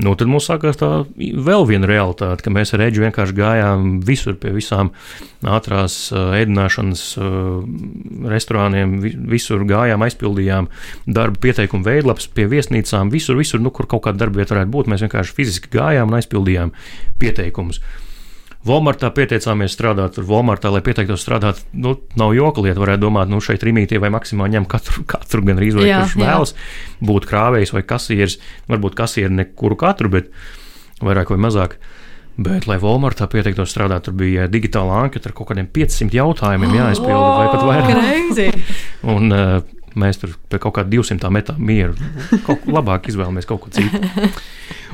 Nu, 0.00 0.12
tad 0.16 0.28
mums 0.28 0.46
sākās 0.48 0.76
tā 0.80 0.90
vēl 1.16 1.64
viena 1.68 1.88
realitāte, 1.88 2.44
ka 2.44 2.52
mēs 2.52 2.74
ar 2.76 2.84
Eģu 2.84 3.04
vienkārši 3.06 3.36
gājām 3.36 3.88
visur 4.04 4.36
pie 4.40 4.52
visām 4.52 4.92
ātrās 5.40 5.96
eh, 6.12 6.42
ēdināšanas 6.42 7.04
restorāniem, 8.28 8.98
visur 9.32 9.64
gājām, 9.64 10.04
aizpildījām 10.04 10.68
darba 11.08 11.40
pieteikumu 11.40 11.88
veidlapas 11.88 12.28
pie 12.28 12.44
viesnīcām, 12.50 13.08
visur, 13.12 13.40
visur, 13.40 13.64
nu, 13.64 13.72
kur 13.72 13.88
kaut 13.88 14.04
kāda 14.04 14.26
darba 14.26 14.42
vieta 14.42 14.58
varētu 14.58 14.74
būt. 14.76 14.92
Mēs 14.92 15.08
vienkārši 15.08 15.36
fiziski 15.36 15.72
gājām 15.78 16.12
un 16.12 16.20
aizpildījām 16.20 16.76
pieteikumus. 17.20 17.80
Walmartā 18.68 19.08
pieteicāmies 19.16 19.72
strādāt, 19.72 20.18
tur 20.18 20.26
Walmartā, 20.28 20.68
lai 20.72 20.82
pieteiktos 20.84 21.22
strādāt, 21.24 21.62
nu, 21.72 21.94
nav 22.20 22.34
joka 22.36 22.64
lieta. 22.64 22.80
Varētu 22.82 23.06
domāt, 23.06 23.30
nu, 23.32 23.40
šeit 23.40 23.64
rīmītie 23.64 24.00
vai 24.02 24.10
maksimā 24.12 24.50
ņem 24.52 24.66
katru, 24.68 25.04
katru 25.14 25.44
gan 25.48 25.60
arī 25.60 25.70
izvēlēt, 25.72 25.94
kurš 26.04 26.18
vēlas 26.20 26.52
būt 27.00 27.28
krāvējs 27.30 27.72
vai 27.76 27.84
kasieris. 27.88 28.36
Varbūt 28.68 28.98
kasieri 29.00 29.32
nekuru 29.32 29.80
katru, 29.80 30.12
bet 30.12 30.28
vairāk 31.00 31.32
vai 31.32 31.40
mazāk. 31.48 31.78
Bet, 32.40 32.68
lai 32.68 32.76
Walmartā 32.80 33.26
pieteiktos 33.32 33.72
strādāt, 33.72 34.06
tur 34.06 34.14
bija 34.16 34.46
digitāla 34.48 35.02
anketa 35.06 35.28
ar 35.28 35.34
kaut 35.36 35.50
kādiem 35.50 35.66
500 35.72 36.14
jautājumiem 36.20 36.76
jāizpilda, 36.76 37.16
oh, 37.16 37.40
vai 37.40 37.48
pat 37.52 37.64
vairāk. 37.68 38.60
Un, 39.16 39.32
uh, 39.34 39.79
mēs 39.98 40.20
tur 40.20 40.34
pie 40.48 40.58
kaut 40.62 40.74
kāda 40.78 40.90
200 40.92 41.30
metām 41.30 41.62
mieru. 41.64 41.94
Kaut 42.46 42.64
ko 42.64 42.74
labāk 42.76 43.08
izvēlamies 43.10 43.48
kaut 43.48 43.64
ko 43.64 43.70
citu. 43.74 44.00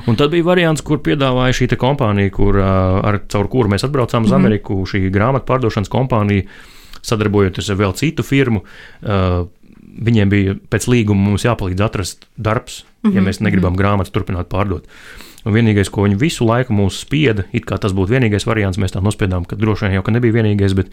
Un 0.07 0.15
tad 0.15 0.31
bija 0.31 0.45
variants, 0.47 0.81
kur 0.85 1.01
piedāvāja 1.03 1.55
šī 1.57 1.67
kompānija, 1.79 2.31
kur, 2.31 2.57
ar, 2.61 3.19
caur 3.27 3.49
kuru 3.51 3.73
mēs 3.73 3.83
atbraucām 3.83 4.23
uz 4.23 4.31
mhm. 4.31 4.39
Ameriku, 4.39 4.73
mm 4.73 4.83
-hmm. 4.83 4.91
šī 4.93 5.11
grāmatu 5.11 5.45
pārdošanas 5.45 5.91
kompānija, 5.91 6.47
sadarbojoties 7.01 7.69
ar 7.69 7.75
vēl 7.75 7.93
citu 7.95 8.23
firmu. 8.23 8.63
Uh, 9.01 9.47
viņiem 9.97 10.29
bija 10.29 10.55
pēc 10.69 10.87
līguma 10.87 11.29
mums 11.29 11.45
jāpalīdz 11.45 11.81
atrast 11.81 12.27
darbs, 12.37 12.83
mm 12.83 13.09
-hmm. 13.09 13.15
ja 13.15 13.21
mhm, 13.21 13.29
mēs 13.29 13.41
negribam 13.41 13.73
mm 13.73 13.75
-hmm. 13.75 13.81
grāmatas 13.81 14.11
turpināt 14.11 14.47
pārdot. 14.49 14.87
Un 15.45 15.53
vienīgais, 15.53 15.89
ko 15.93 16.03
viņi 16.03 16.17
visu 16.19 16.43
laiku 16.47 16.73
mūs 16.75 16.97
spieda, 17.05 17.45
it 17.55 17.67
kā 17.69 17.77
tas 17.79 17.93
būtu 17.95 18.15
vienīgais 18.15 18.47
variants, 18.49 18.79
mēs 18.81 18.95
tā 18.95 19.03
nospiedām, 19.05 19.45
ka 19.47 19.55
droši 19.59 19.85
vien 19.85 19.95
jau 19.95 20.03
ka 20.03 20.11
nebija 20.15 20.35
vienīgais, 20.39 20.73
bet 20.75 20.89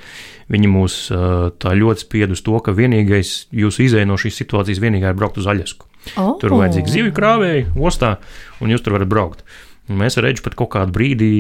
viņi 0.53 0.71
mūs 0.71 0.99
tā 1.63 1.73
ļoti 1.75 2.05
spieda 2.05 2.37
uz 2.37 2.45
to, 2.45 2.55
ka 2.63 2.77
vienīgais 2.77 3.35
jūsu 3.57 3.87
izēja 3.89 4.07
no 4.07 4.19
šīs 4.21 4.39
situācijas 4.45 4.83
vienīgā 4.85 5.11
ir 5.11 5.19
braukt 5.19 5.41
uz 5.41 5.49
Aļasku. 5.51 5.89
Oh. 6.21 6.35
Tur 6.39 6.55
vajadzīgi 6.61 6.93
zivju 6.93 7.17
krāvēji 7.17 7.67
ostā, 7.81 8.19
un 8.61 8.71
jūs 8.75 8.85
tur 8.85 8.99
varat 8.99 9.11
braukt. 9.11 9.45
Un 9.89 10.01
mēs 10.01 10.19
ar 10.21 10.29
Reģu 10.29 10.45
pat 10.45 10.57
kaut 10.59 10.73
kādu 10.77 10.95
brīdi, 10.95 11.31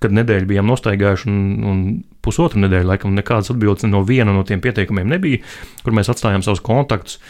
kad 0.00 0.14
nedēļu 0.14 0.48
bijām 0.48 0.68
nostaigājuši, 0.70 1.28
un, 1.30 1.40
un 1.70 1.80
pusotru 2.24 2.62
nedēļu, 2.64 2.88
laikam, 2.88 3.14
nekādas 3.18 3.52
atbildes 3.52 3.86
no 3.90 4.02
viena 4.06 4.32
no 4.34 4.46
tiem 4.48 4.62
pieteikumiem 4.64 5.10
nebija, 5.10 5.42
kur 5.84 5.96
mēs 5.96 6.10
atstājām 6.12 6.46
savus 6.46 6.62
kontaktus. 6.64 7.20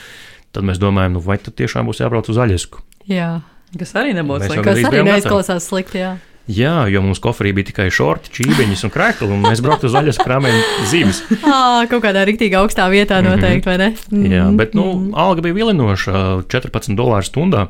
Tad 0.54 0.66
mēs 0.66 0.80
domājam, 0.82 1.16
nu, 1.16 1.22
vai 1.22 1.38
tad 1.38 1.54
tiešām 1.58 1.86
būs 1.90 2.02
jābrauc 2.02 2.30
uz 2.30 2.38
Aļasku. 2.42 2.82
Jā, 3.10 3.40
kas 3.78 3.94
arī 3.94 4.16
nebūs 4.16 4.46
slikti. 4.46 4.64
Tas 4.64 4.90
arī 4.90 5.06
neizklausās 5.06 5.70
slikti. 5.70 6.02
Jā. 6.02 6.16
Jā, 6.50 6.86
jo 6.90 7.02
mums 7.04 7.20
kofrī 7.22 7.52
bija 7.54 7.68
tikai 7.68 7.86
šorti, 7.94 8.32
čībeņas 8.34 8.82
un 8.86 8.92
krēkli, 8.94 9.28
un 9.30 9.42
mēs 9.44 9.60
brauktu 9.62 9.86
uz 9.86 9.94
zaļas 9.94 10.18
krāmēm 10.18 10.56
zīmes. 10.90 11.20
À, 11.46 11.84
kaut 11.90 12.02
kādā 12.02 12.24
rīktīgi 12.26 12.56
augstā 12.58 12.88
vietā 12.90 13.20
mhm. 13.20 13.28
noteikti, 13.30 13.60
mm 13.60 13.62
-hmm. 13.62 13.66
vai 13.68 13.76
ne? 13.78 13.88
Mm 13.90 14.22
-hmm. 14.22 14.34
Jā, 14.34 14.46
bet, 14.56 14.74
nu, 14.74 14.84
mhm. 14.92 15.14
alga 15.14 15.42
bija 15.42 15.54
vilinoša- 15.54 16.12
14 16.52 16.96
dolāri 16.96 17.28
stundā. 17.28 17.66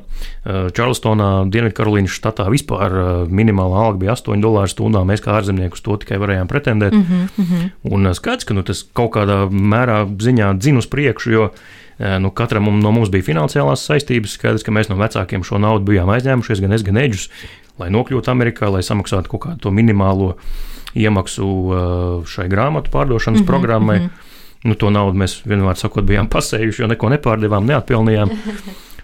Čārlstonā, 0.46 1.50
Dienvidkarolīnas 1.50 2.14
štatā 2.16 2.48
vispār 2.48 3.26
minimālā 3.28 3.84
alga 3.86 3.98
bija 3.98 4.12
8 4.12 4.40
dolāri 4.40 4.72
stundā. 4.72 5.04
Mēs 5.04 5.20
kā 5.20 5.36
ārzemnieki 5.36 5.72
uz 5.72 5.80
to 5.80 5.96
tikai 5.96 6.18
varējām 6.18 6.48
pretendēt. 6.48 6.92
Mm 6.92 7.04
-hmm. 7.38 7.70
Un 7.82 8.14
skaidrs, 8.14 8.44
ka 8.44 8.54
nu, 8.54 8.62
tas 8.62 8.84
kaut 8.94 9.10
kādā 9.10 9.50
mērā 9.50 10.06
ziņā 10.06 10.58
dzina 10.58 10.78
uz 10.78 10.86
priekšu, 10.86 11.30
jo 11.30 11.50
Nu, 12.00 12.30
katram 12.32 12.64
no 12.80 12.90
mums 12.96 13.10
bija 13.12 13.26
finansiālās 13.26 13.82
saistības. 13.84 14.38
Skaidrs, 14.38 14.62
ka 14.64 14.72
mēs 14.72 14.88
no 14.88 14.96
vecākiem 14.96 15.42
šo 15.44 15.58
naudu 15.60 15.84
bijām 15.90 16.08
aizņēmušies, 16.08 16.62
gan 16.64 16.72
es, 16.72 16.84
gan 16.86 16.96
Eģis 16.96 17.26
lai 17.80 17.90
nokļūtu 17.94 18.32
Amerikā, 18.32 18.70
lai 18.72 18.82
samaksātu 18.86 19.32
kaut 19.32 19.46
kādu 19.46 19.72
minimālo 19.74 20.34
iemaksu 20.98 21.46
uh, 21.46 21.78
šai 22.28 22.48
grāmatu 22.50 22.92
pārdošanas 22.92 23.40
mm 23.40 23.44
-hmm, 23.44 23.50
programmai. 23.50 23.98
Mm 23.98 24.06
-hmm. 24.06 24.28
Nu, 24.62 24.74
to 24.74 24.90
naudu 24.90 25.18
mēs 25.18 25.40
vienmēr 25.46 25.76
sakot, 25.76 26.04
bijām 26.04 26.28
pasējuši, 26.36 26.82
jo 26.82 26.88
neko 26.88 27.08
nepārdevām, 27.08 27.66
neatpelnījām. 27.66 28.30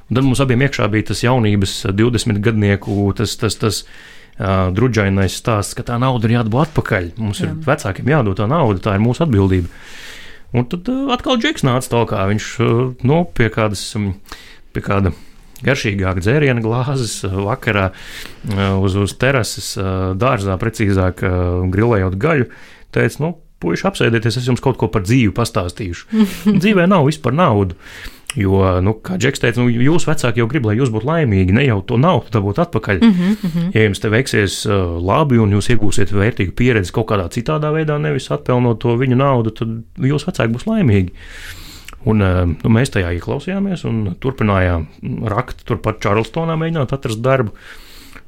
Un 0.09 0.15
tad 0.17 0.25
mums 0.25 0.41
abiem 0.41 0.61
iekšā 0.61 0.89
bija 0.91 1.09
tas 1.13 1.23
jaunības, 1.23 1.87
20 1.93 2.39
gadnieku, 2.41 3.13
tas, 3.17 3.37
tas, 3.37 3.57
tas 3.57 3.87
uh, 4.39 4.75
drudžainais 4.75 5.37
stāsts, 5.37 5.75
ka 5.75 5.83
tā 5.83 5.99
nauda 5.99 6.29
ir 6.29 6.35
jādabū 6.37 6.61
atpakaļ. 6.63 7.11
Mums 7.17 7.41
Jā. 7.41 7.47
ir 7.47 7.51
vecākiem 7.67 8.09
jādod 8.09 8.37
tā 8.37 8.47
nauda, 8.47 8.79
tā 8.79 8.95
ir 8.95 9.01
mūsu 9.01 9.23
atbildība. 9.23 9.69
Un 10.57 10.65
tad 10.73 10.89
uh, 10.89 11.07
atkal 11.13 11.37
Džeks 11.41 11.67
nāca 11.67 11.93
tālāk, 11.93 12.15
viņš 12.33 12.51
uh, 12.65 12.83
nu, 13.07 13.23
pie 13.37 13.51
kādas, 13.53 13.83
um, 13.99 14.15
pie 14.73 14.83
kāda 14.85 15.13
garšīgāk 15.67 16.21
dzērienu 16.25 16.65
glāzes 16.65 17.19
uh, 17.27 17.35
vakarā 17.47 17.91
uz, 18.81 18.97
uz 19.01 19.15
terases, 19.21 19.75
dārzā, 20.21 20.57
precīzāk 20.61 21.25
grilējot 21.73 22.17
gaļu. 22.21 22.49
Teica, 22.95 23.23
nu, 23.25 23.33
puiši 23.61 23.89
apsēdieties, 23.91 24.41
es 24.41 24.49
jums 24.49 24.63
kaut 24.65 24.79
ko 24.81 24.89
par 24.93 25.05
dzīvi 25.05 25.33
pastāstīšu. 25.37 26.25
Dzīvē 26.63 26.87
nav 26.89 27.09
vispār 27.09 27.37
naudu. 27.37 27.77
Jo, 28.35 28.81
nu, 28.85 28.93
kā 29.07 29.15
Džeks 29.21 29.41
teica, 29.41 29.63
nu, 29.63 29.71
jūs 29.71 30.05
vecāki 30.09 30.43
jau 30.43 30.49
grib, 30.51 30.67
lai 30.69 30.75
jūs 30.77 30.91
būtu 30.93 31.07
laimīgi, 31.09 31.55
ne 31.57 31.63
jau 31.65 31.79
to 31.87 31.97
naudu 31.97 32.33
dabūt 32.35 32.59
atpakaļ. 32.67 32.99
Mm 33.01 33.13
-hmm. 33.13 33.69
Ja 33.73 33.85
jums 33.87 34.03
te 34.03 34.11
veiksies 34.13 34.67
uh, 34.67 34.99
labi 35.01 35.39
un 35.39 35.55
jūs 35.55 35.71
iegūsiet 35.73 36.13
vērtīgu 36.13 36.53
pieredzi 36.53 36.93
kaut 36.93 37.07
kādā 37.07 37.31
citādā 37.31 37.73
veidā, 37.73 38.01
nevis 38.01 38.31
atpelnot 38.31 38.79
to 38.79 38.97
viņu 38.97 39.17
naudu, 39.17 39.51
tad 39.51 39.69
jūs 39.97 40.27
vecāki 40.27 40.53
būs 40.53 40.67
laimīgi. 40.67 41.13
Un, 42.07 42.23
eh, 42.23 42.45
nu, 42.47 42.71
mēs 42.71 42.93
tajā 42.95 43.11
ieklausījāmies 43.17 43.83
un 43.89 44.15
turpinājām 44.23 44.87
rakt 45.33 45.65
turpat 45.67 45.99
Čārlstonā, 46.05 46.55
mēģināt 46.61 46.95
atrast 46.95 47.23
darbu. 47.25 47.55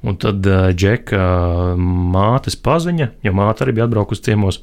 Un 0.07 0.15
tad 0.15 0.47
uh, 0.47 0.69
Džeka 0.71 1.19
uh, 1.19 1.79
mātes 2.15 2.55
paziņa, 2.55 3.09
jo 3.27 3.33
māte 3.35 3.65
arī 3.65 3.73
bija 3.75 3.89
atbraukusi 3.89 4.29
ciemos, 4.29 4.61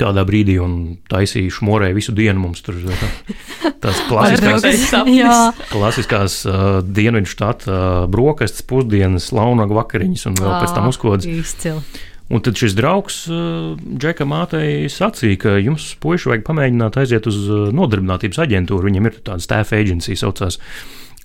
kādā 0.00 0.24
brīdī 0.28 0.58
un 0.62 0.96
taisīju 1.10 1.54
šmorē 1.58 1.92
visu 1.96 2.14
dienu. 2.16 2.42
Mums 2.46 2.64
tur 2.66 2.78
tā, 2.84 3.10
tās 3.84 4.02
klasiskās, 4.08 4.92
Jā. 5.10 5.38
klasiskās 5.70 6.42
uh, 6.48 6.66
dienvidu 6.82 7.30
štata 7.30 7.70
uh, 7.70 8.02
brokastis, 8.12 8.66
pusdienas, 8.68 9.30
launaga 9.36 9.80
vakariņas 9.80 10.28
un 10.30 10.38
vēl 10.42 10.52
pēc 10.60 10.76
tam 10.76 10.90
uzkodas. 10.92 11.28
Izcili. 11.30 11.82
Un 12.26 12.42
tad 12.42 12.58
šis 12.58 12.74
draugs 12.74 13.20
uh, 13.30 13.76
Džeka 13.78 14.26
mātei 14.26 14.88
sacīja, 14.90 15.38
ka 15.44 15.56
jums, 15.62 15.92
puiši, 16.02 16.32
vajag 16.32 16.46
pamēģināt 16.48 16.98
aiziet 16.98 17.28
uz 17.30 17.38
uh, 17.46 17.66
nodarbinātības 17.74 18.40
aģentūru. 18.42 18.88
Viņam 18.90 19.06
ir 19.06 19.20
tāda 19.28 19.44
staff 19.44 19.74
agency, 19.76 20.16
saucās, 20.18 20.58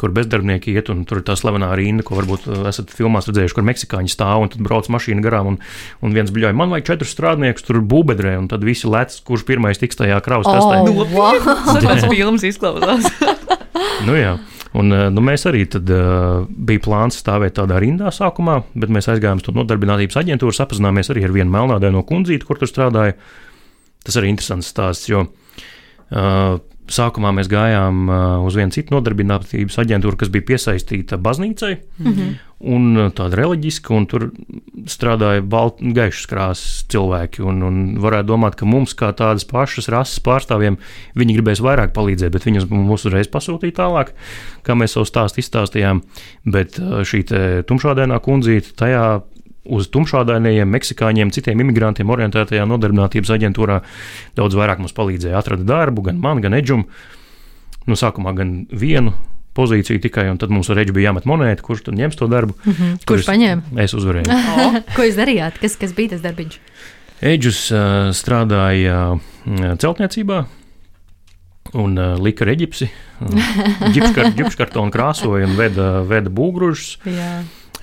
kur 0.01 0.13
bezdarbnieki 0.15 0.75
iet, 0.75 0.91
un 0.93 1.05
tur 1.07 1.21
ir 1.21 1.25
tā 1.27 1.37
slavenā 1.39 1.71
rinda, 1.77 2.05
ko 2.07 2.17
varbūt 2.19 2.47
uh, 2.49 2.63
esat 2.71 2.93
filmās 2.95 3.29
redzējuši, 3.29 3.57
kur 3.57 3.67
meksikāņi 3.69 4.13
stāv 4.13 4.45
un 4.45 4.53
tad 4.53 4.65
brauc 4.65 4.89
mašīna 4.91 5.23
garām, 5.25 5.53
un, 5.53 5.59
un 6.01 6.17
viens 6.17 6.33
bļauj, 6.33 6.57
man 6.57 6.73
vajag 6.73 6.93
četrus 6.93 7.13
strādniekus 7.15 7.67
tur 7.67 7.81
būbedrē, 7.85 8.35
un 8.41 8.49
tad 8.51 8.65
visi 8.67 8.89
lec, 8.89 9.15
kurš 9.27 9.45
pirmais 9.47 9.81
tiks 9.81 10.01
tajā 10.01 10.19
kravas 10.25 10.49
testē. 10.49 10.81
Oh, 10.89 11.05
wow. 11.13 11.37
Tas 11.41 11.85
pēc 11.85 12.09
filmas 12.09 12.47
izklausās. 12.51 13.11
Nu, 14.05 14.15
jā. 14.17 14.35
Un, 14.77 14.91
eh, 14.95 15.07
nu, 15.11 15.23
mēs 15.25 15.43
arī 15.49 15.65
tad 15.69 15.89
uh, 15.91 16.45
bija 16.47 16.81
plāns 16.85 17.19
stāvēt 17.19 17.57
tādā 17.59 17.79
rindā 17.83 18.11
sākumā, 18.15 18.61
bet 18.71 18.93
mēs 18.93 19.09
aizgājām 19.11 19.41
uz 19.41 19.45
to 19.47 19.53
nodarbinātības 19.55 20.19
aģentūru, 20.21 20.55
sapazināmies 20.55 21.11
arī 21.11 21.25
ar 21.27 21.35
vienu 21.35 21.51
melnādaino 21.51 22.05
kundzīti, 22.07 22.47
kur 22.47 22.59
tur 22.61 22.71
strādāja. 22.71 23.17
Tas 24.05 24.17
arī 24.17 24.31
interesants 24.31 24.71
stāsts, 24.71 25.09
jo 25.11 25.25
uh, 25.27 26.55
sākumā 26.91 27.31
mēs 27.35 27.49
gājām 27.51 28.07
uh, 28.09 28.45
uz 28.45 28.55
vienu 28.57 28.73
citu 28.73 28.95
nodarbinātības 28.95 29.77
aģentūru, 29.83 30.17
kas 30.19 30.31
bija 30.33 30.47
piesaistīta 30.51 31.19
baznīcai, 31.21 31.71
mm 31.77 32.11
-hmm. 32.11 32.33
un 32.73 32.97
uh, 32.97 33.11
tāda 33.15 33.39
reliģiska, 33.39 33.93
un 33.95 34.07
tur 34.11 34.29
strādāja 34.89 35.43
gaišas 35.81 36.27
krāsas 36.31 36.85
cilvēki. 36.91 37.43
Un, 37.47 37.63
un 37.63 37.81
varētu 38.01 38.27
domāt, 38.33 38.55
ka 38.59 38.65
mums, 38.65 38.93
kā 38.93 39.11
tādas 39.13 39.45
pašas 39.45 39.89
rases 39.89 40.19
pārstāvjiem, 40.19 40.77
viņi 41.15 41.37
gribēs 41.37 41.63
vairāk 41.63 41.93
palīdzēt, 41.93 42.31
bet 42.31 42.45
viņus 42.45 42.69
mums 42.69 43.05
uzreiz 43.05 43.27
pasūtīja 43.27 43.77
tālāk, 43.83 44.13
kā 44.63 44.75
mēs 44.75 44.97
savu 44.97 45.05
stāstu 45.05 45.39
izstāstījām. 45.39 46.01
Bet 46.45 46.79
uh, 46.79 47.01
šī 47.03 47.23
tumšādainā 47.67 48.19
kundzīte 48.19 48.75
tajā 48.75 49.21
uz 49.65 49.89
tumšādainiem, 49.93 50.69
meksikāņiem, 50.73 51.31
citiem 51.35 51.61
imigrantiem 51.61 52.09
orientētajā 52.09 52.65
nodarbinātības 52.69 53.33
aģentūrā 53.37 53.81
daudz 54.37 54.57
vairāk 54.57 54.81
mums 54.81 54.95
palīdzēja. 54.97 55.37
Atrada 55.37 55.67
darbu, 55.67 56.07
gan 56.09 56.21
man, 56.21 56.41
gan 56.41 56.57
Edžum. 56.57 56.87
Nu, 57.89 57.97
sākumā 57.97 58.33
gan 58.37 58.63
vienu 58.69 59.13
pozīciju 59.57 60.01
tikai, 60.01 60.29
un 60.31 60.39
tad 60.41 60.53
mums 60.53 60.69
ar 60.71 60.79
Edžu 60.81 60.95
bija 60.95 61.09
jāmet 61.09 61.27
monētu, 61.29 61.65
kurš 61.65 61.85
tad 61.89 61.97
ņems 61.99 62.17
to 62.17 62.27
darbu. 62.31 62.55
Mm 62.63 62.73
-hmm. 62.73 63.03
Kurš 63.05 63.27
paņēma? 63.27 63.61
Es 63.83 63.93
uzvarēju. 63.93 64.25
Oh. 64.61 64.79
Ko 64.95 65.03
jūs 65.03 65.17
darījāt? 65.19 65.59
Kas, 65.61 65.75
kas 65.77 65.93
bija 65.93 66.15
tas 66.15 66.21
darbiņš? 66.21 66.59
Edžus 67.21 67.71
uh, 67.71 68.09
strādāja 68.15 69.13
uh, 69.13 69.77
celtniecībā. 69.77 70.45
Un 71.73 71.97
uh, 71.97 72.17
lika 72.19 72.45
reģipsi, 72.45 72.89
ģipškartonu 74.37 74.91
krāsoja 74.91 75.45
un 75.47 75.55
veda, 75.55 76.01
veda 76.01 76.29
būgružus. 76.29 76.97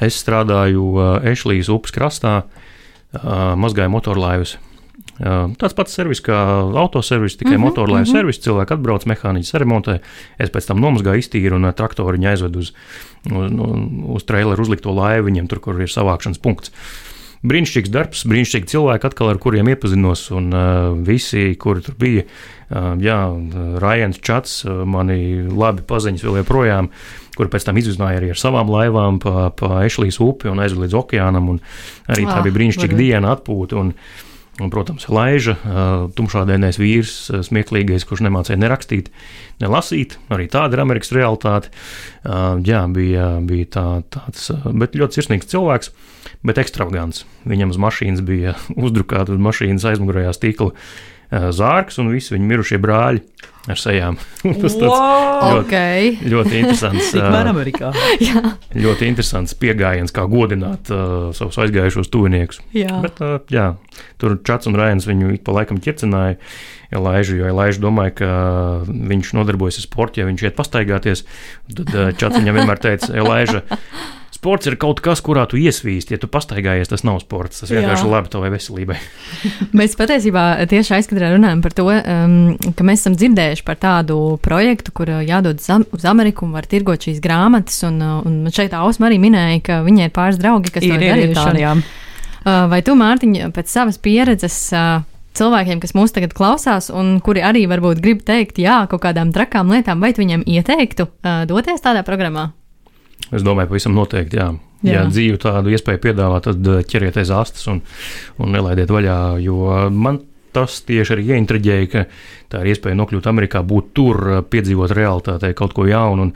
Es 0.00 0.18
strādāju 0.22 0.84
uh, 0.94 1.04
Ešlīs 1.26 1.70
upes 1.72 1.94
krastā, 1.94 2.42
uh, 2.44 3.54
mazgāju 3.58 3.90
motorlaivus. 3.90 4.56
Uh, 5.18 5.50
tāds 5.58 5.74
pats 5.74 5.94
servis 5.94 6.20
kā 6.22 6.37
autoservis, 6.78 7.34
tikai 7.37 7.56
mm 7.56 7.56
-hmm, 7.56 7.66
motorlaivu 7.66 8.04
mm 8.04 8.08
-hmm. 8.08 8.12
servis. 8.12 8.38
Cilvēki 8.38 8.74
atbrauc, 8.74 9.06
mehāniķis 9.06 9.58
remontē. 9.58 9.98
Es 10.38 10.50
pēc 10.50 10.66
tam 10.66 10.80
nomazgāju, 10.80 11.18
iztīru 11.18 11.54
un 11.54 11.64
uh, 11.64 11.72
traktoru 11.72 12.16
viņa 12.16 12.30
aizvedu 12.30 12.58
uz, 12.58 12.72
uz, 13.32 13.52
uz 14.06 14.24
traileru 14.24 14.62
uzlikto 14.62 14.92
laivu 14.94 15.26
viņiem, 15.26 15.48
tur, 15.48 15.61
kur 15.61 15.80
ir 15.80 15.88
savākšanas 15.88 16.38
punkts. 16.38 16.70
Brīnišķīgs 17.46 17.92
darbs, 17.94 18.24
brīnišķīgi 18.27 18.72
cilvēki, 18.72 19.07
atkal 19.07 19.31
ar 19.31 19.38
kuriem 19.42 19.70
iepazinos, 19.70 20.24
un 20.35 20.51
uh, 20.51 20.90
visi, 21.07 21.53
kuri 21.61 21.85
tur 21.87 21.94
bija. 22.01 22.27
Uh, 22.68 22.92
jā, 23.01 23.20
Rājans 23.83 24.18
Čats, 24.24 24.61
uh, 24.66 24.83
mani 24.88 25.46
labi 25.46 25.87
paziņas 25.87 26.27
vēl 26.27 26.42
joprojām 26.42 26.90
kur 27.38 27.46
pēc 27.46 27.68
tam 27.68 27.79
izuzināja 27.79 28.18
arī 28.18 28.33
ar 28.35 28.40
savām 28.40 28.70
laivām 28.72 29.20
pa, 29.22 29.48
pa 29.55 29.85
Ešlīs 29.87 30.18
upi 30.24 30.51
un 30.51 30.59
aizved 30.64 30.83
līdz 30.83 30.96
okeānam. 30.98 31.53
Arī 32.11 32.27
tā 32.27 32.40
Ah, 32.40 32.42
bija 32.42 32.57
brīnišķīga 32.57 32.98
diena, 32.98 33.37
atpūta. 33.37 33.79
Un, 33.79 33.92
un, 34.61 34.71
protams, 34.73 35.07
Laiža, 35.12 35.55
uh, 35.59 36.07
tumšādainais 36.16 36.81
vīrs, 36.81 37.14
smieklīgais, 37.49 38.07
kurš 38.09 38.25
nemācīja 38.27 38.59
nerakstīt, 38.61 39.11
nelasīt. 39.62 40.18
Arī 40.35 40.49
tāda 40.53 40.79
ir 40.79 40.85
Amerikas 40.85 41.12
realitāte. 41.14 41.73
Jā, 42.25 42.83
bija, 42.92 43.29
bija 43.44 43.68
tā, 43.75 43.85
tāds, 44.14 44.51
ļoti 44.68 45.18
sirsnīgs 45.18 45.51
cilvēks, 45.51 45.92
bet 46.47 46.61
ekstravagants. 46.62 47.25
Viņam 47.49 47.75
uz 47.75 47.81
mašīnas 47.83 48.25
bija 48.27 48.57
uzdrukāta 48.87 49.35
uz 49.35 49.42
mašīnas 49.42 49.87
aizmugurējā 49.92 50.35
stīkla 50.37 50.73
zārks 51.29 51.99
un 52.01 52.12
visi 52.14 52.35
viņa 52.35 52.51
mirušie 52.53 52.79
brāļi 52.81 53.25
ar 53.68 53.77
sejām. 53.81 54.16
Tas 54.62 54.77
Wow! 54.79 55.59
ļoti- 55.59 55.59
Ok. 55.59 55.75
ļoti 56.31 56.61
interesants. 56.62 57.11
Ļoti 58.87 59.09
interesants 59.11 59.55
pieejams, 59.59 60.12
kā 60.14 60.25
godināt 60.31 60.90
uh, 60.94 61.31
savus 61.37 61.59
aizgājušos 61.64 62.11
tuviniekus. 62.14 62.61
Jā. 62.77 63.01
Bet, 63.05 63.18
uh, 63.25 63.38
jā, 63.53 63.73
tur 64.21 64.38
Čats 64.47 64.71
un 64.71 64.79
Rainis 64.79 65.09
viņu 65.09 65.35
ik 65.37 65.44
pa 65.47 65.57
laikam 65.59 65.81
ķircināja. 65.83 66.38
Elaižu, 66.88 67.35
jo 67.37 67.44
Elaižu 67.51 67.83
domāja, 67.85 68.14
ka 68.23 68.29
viņš 68.88 69.35
nodarbojas 69.37 69.77
ar 69.83 69.85
sportu, 69.85 70.23
ja 70.23 70.29
viņš 70.31 70.47
iet 70.47 70.55
pastaigāties. 70.57 71.27
Tad 71.75 71.90
uh, 71.92 72.07
Čats 72.16 72.38
viņam 72.40 72.57
vienmēr 72.62 72.81
teica, 72.81 73.11
Elaiža, 73.12 73.61
sports 74.33 74.71
ir 74.71 74.77
kaut 74.81 75.03
kas, 75.05 75.21
kurā 75.21 75.42
tu 75.51 75.59
iesvīsti. 75.61 76.14
Ja 76.16 76.21
tu 76.23 76.31
pastaigājies, 76.33 76.88
tas 76.88 77.05
nav 77.05 77.18
sports. 77.21 77.61
Tas 77.61 77.73
vienkārši 77.75 78.07
ir 78.07 78.12
labi 78.14 78.31
tavai 78.33 78.49
veselībai. 78.55 78.97
Mēs 79.77 79.99
patiesībā 80.01 80.44
tieši 80.71 80.94
aizkadrā 80.97 81.33
runājam 81.35 81.61
par 81.64 81.75
to, 81.77 81.88
um, 81.92 82.55
ka 82.79 82.87
mēs 82.88 83.03
esam 83.05 83.18
dzirdējuši 83.18 83.58
par 83.66 83.77
tādu 83.81 84.38
projektu, 84.44 84.92
kur 84.94 85.11
uh, 85.11 85.21
jādod 85.27 85.59
uz 85.61 85.68
Am- 85.75 85.87
uz 85.94 86.05
Ameriku 86.09 86.47
un 86.47 86.53
var 86.57 86.66
tirgot 86.71 87.05
šīs 87.07 87.18
grāmatas. 87.25 87.81
Un, 87.88 87.99
uh, 88.03 88.18
un 88.29 88.51
šeit 88.55 88.75
Ausma 88.79 89.09
arī 89.11 89.18
minēja, 89.23 89.62
ka 89.66 89.81
viņai 89.87 90.09
ir 90.11 90.14
pāris 90.16 90.38
draugi, 90.40 90.73
kas 90.75 90.83
Ir, 90.87 90.94
to 90.94 91.01
ir, 91.01 91.07
ir 91.07 91.14
darījuši. 91.14 91.38
tādi, 91.42 91.64
jā. 91.66 91.73
Uh, 91.79 92.66
Vai 92.71 92.83
tu, 92.87 92.94
Mārtiņ, 92.97 93.38
pēc 93.53 93.68
savas 93.73 93.99
pieredzes 94.01 94.59
cilvēkiem, 95.38 95.81
kas 95.83 95.92
mūs 95.94 96.14
tagad 96.14 96.33
klausās, 96.35 96.88
un 96.90 97.18
kuri 97.23 97.42
arī 97.47 97.66
varbūt 97.71 98.01
grib 98.03 98.23
teikt 98.27 98.59
jā 98.59 98.81
kaut 98.90 99.03
kādām 99.05 99.31
trakām 99.35 99.71
lietām, 99.71 100.01
vai 100.03 100.11
tu 100.16 100.23
viņiem 100.25 100.42
ieteiktu 100.49 101.07
uh, 101.11 101.42
doties 101.47 101.83
tādā 101.85 102.03
programmā? 102.07 102.49
Es 103.35 103.42
domāju, 103.44 103.68
pavisam 103.75 103.94
noteikti, 103.99 104.38
jā. 104.40 104.49
Jā. 104.87 104.92
Jā, 104.94 105.01
dzīve 105.11 105.40
tādu 105.42 105.73
iespēju 105.75 105.99
piedāvā, 106.05 106.37
tad 106.44 106.62
ķerieties 106.87 107.33
astes 107.35 107.64
un, 107.66 107.81
un 108.38 108.53
nelaidiet 108.55 108.90
vaļā. 108.94 109.16
Jo 109.42 109.88
man 109.90 110.21
tas 110.56 110.80
tieši 110.88 111.14
arī 111.16 111.28
ieintriģēja, 111.34 111.90
ka 111.92 112.04
tā 112.52 112.64
ir 112.64 112.72
iespēja 112.72 112.98
nokļūt 112.98 113.28
Amerikā, 113.30 113.62
būt 113.66 113.94
tur, 113.96 114.24
uh, 114.24 114.42
piedzīvot 114.42 114.96
realitātē 114.96 115.52
kaut 115.58 115.76
ko 115.76 115.88
jaunu. 115.88 116.28
Un, 116.28 116.34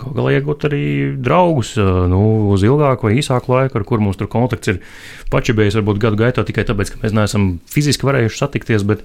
Kaut 0.00 0.14
galā 0.16 0.30
iegūt 0.38 0.64
arī 0.64 0.84
draugus 1.20 1.74
uh, 1.76 2.06
nu, 2.08 2.20
uz 2.54 2.62
ilgāku 2.64 3.08
vai 3.08 3.18
īsāku 3.20 3.52
laiku, 3.52 3.76
ar 3.76 3.84
kuriem 3.84 4.06
mums 4.08 4.16
tur 4.20 4.30
kontakts 4.32 4.72
ir 4.72 4.78
pačibējis, 5.32 5.76
varbūt 5.80 6.00
gadu 6.00 6.20
gaitā 6.22 6.44
tikai 6.46 6.64
tāpēc, 6.68 6.94
ka 6.94 7.02
mēs 7.02 7.16
neesam 7.16 7.50
fiziski 7.68 8.08
varējuši 8.08 8.40
satikties. 8.40 8.86
Bet, 8.88 9.02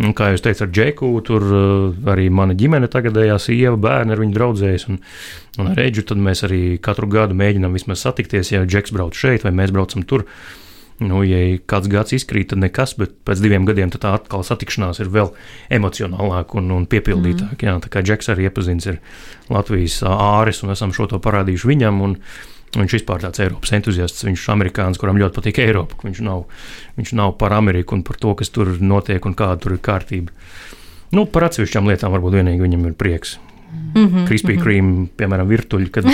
nu, 0.00 0.12
kā 0.16 0.32
jūs 0.34 0.44
teicāt, 0.44 0.66
ar 0.66 0.74
Džeku, 0.74 1.12
tur 1.24 1.46
uh, 1.48 2.10
arī 2.12 2.28
mana 2.28 2.56
ģimene, 2.60 2.90
tagadējā 2.92 3.38
sieva, 3.40 3.78
bērni 3.86 4.12
ar 4.12 4.20
viņu 4.20 4.36
draudzējas. 4.36 4.88
Un, 4.92 5.00
un 5.62 5.72
ar 5.72 5.80
tad 5.80 6.20
mēs 6.28 6.44
arī 6.44 6.62
katru 6.82 7.08
gadu 7.14 7.38
mēģinām 7.40 7.80
vismaz 7.80 8.04
satikties, 8.04 8.52
ja 8.52 8.66
Džeks 8.68 8.92
brauc 8.92 9.16
šeit 9.16 9.48
vai 9.48 9.54
mēs 9.56 9.72
braucam 9.72 10.04
tur. 10.04 10.28
Nu, 11.02 11.24
ja 11.26 11.58
kāds 11.66 11.90
gads 11.90 12.14
izkrīt, 12.14 12.52
tad 12.52 12.60
nekas, 12.62 12.92
bet 13.00 13.16
pēc 13.26 13.40
diviem 13.42 13.64
gadiem 13.66 13.90
tā 13.90 14.12
atkal 14.14 14.44
satikšanās 14.46 15.00
ir 15.02 15.10
vēl 15.10 15.32
emocionālāka 15.74 16.60
un, 16.60 16.70
un 16.76 16.86
piepildītāka. 16.86 17.58
Mm. 17.58 17.66
Jā, 17.66 17.76
tā 17.82 17.90
kā 17.90 18.02
Džeks 18.06 18.30
arī 18.30 18.46
iepazīstināts 18.46 18.92
ar 18.92 19.00
Latvijas 19.56 19.98
āris, 20.06 20.62
un 20.62 20.70
esam 20.74 20.94
šo 20.94 21.08
to 21.10 21.22
parādījuši 21.22 21.72
viņam. 21.74 22.02
Un, 22.06 22.18
Viņš 22.74 22.94
vispār 22.96 23.20
tāds 23.22 23.38
Eiropas 23.38 23.70
entuziasts, 23.76 24.24
viņš 24.26 24.48
ir 24.48 24.52
amerikānis, 24.56 24.98
kuram 24.98 25.18
ļoti 25.20 25.36
patīk 25.36 25.60
Eiropa. 25.62 26.00
Viņš 26.02 26.20
nav, 26.26 26.40
viņš 26.98 27.12
nav 27.14 27.36
par 27.38 27.54
Ameriku 27.54 27.94
un 27.94 28.02
par 28.02 28.18
to, 28.18 28.32
kas 28.40 28.50
tur 28.50 28.72
notiek 28.82 29.22
un 29.30 29.36
kāda 29.38 29.60
tur 29.62 29.76
ir 29.76 29.82
kārtība. 29.84 30.34
Nu, 31.14 31.22
par 31.30 31.46
atsevišķām 31.46 31.86
lietām 31.86 32.10
varbūt 32.16 32.40
vienīgi 32.40 32.64
viņam 32.64 32.88
ir 32.88 32.96
prieks. 32.98 33.36
Mm 33.94 34.06
-hmm. 34.08 34.24
Krispī 34.26 34.56
krīm, 34.58 35.06
piemēram, 35.16 35.46
virtuļi, 35.46 35.90
kad, 35.90 36.04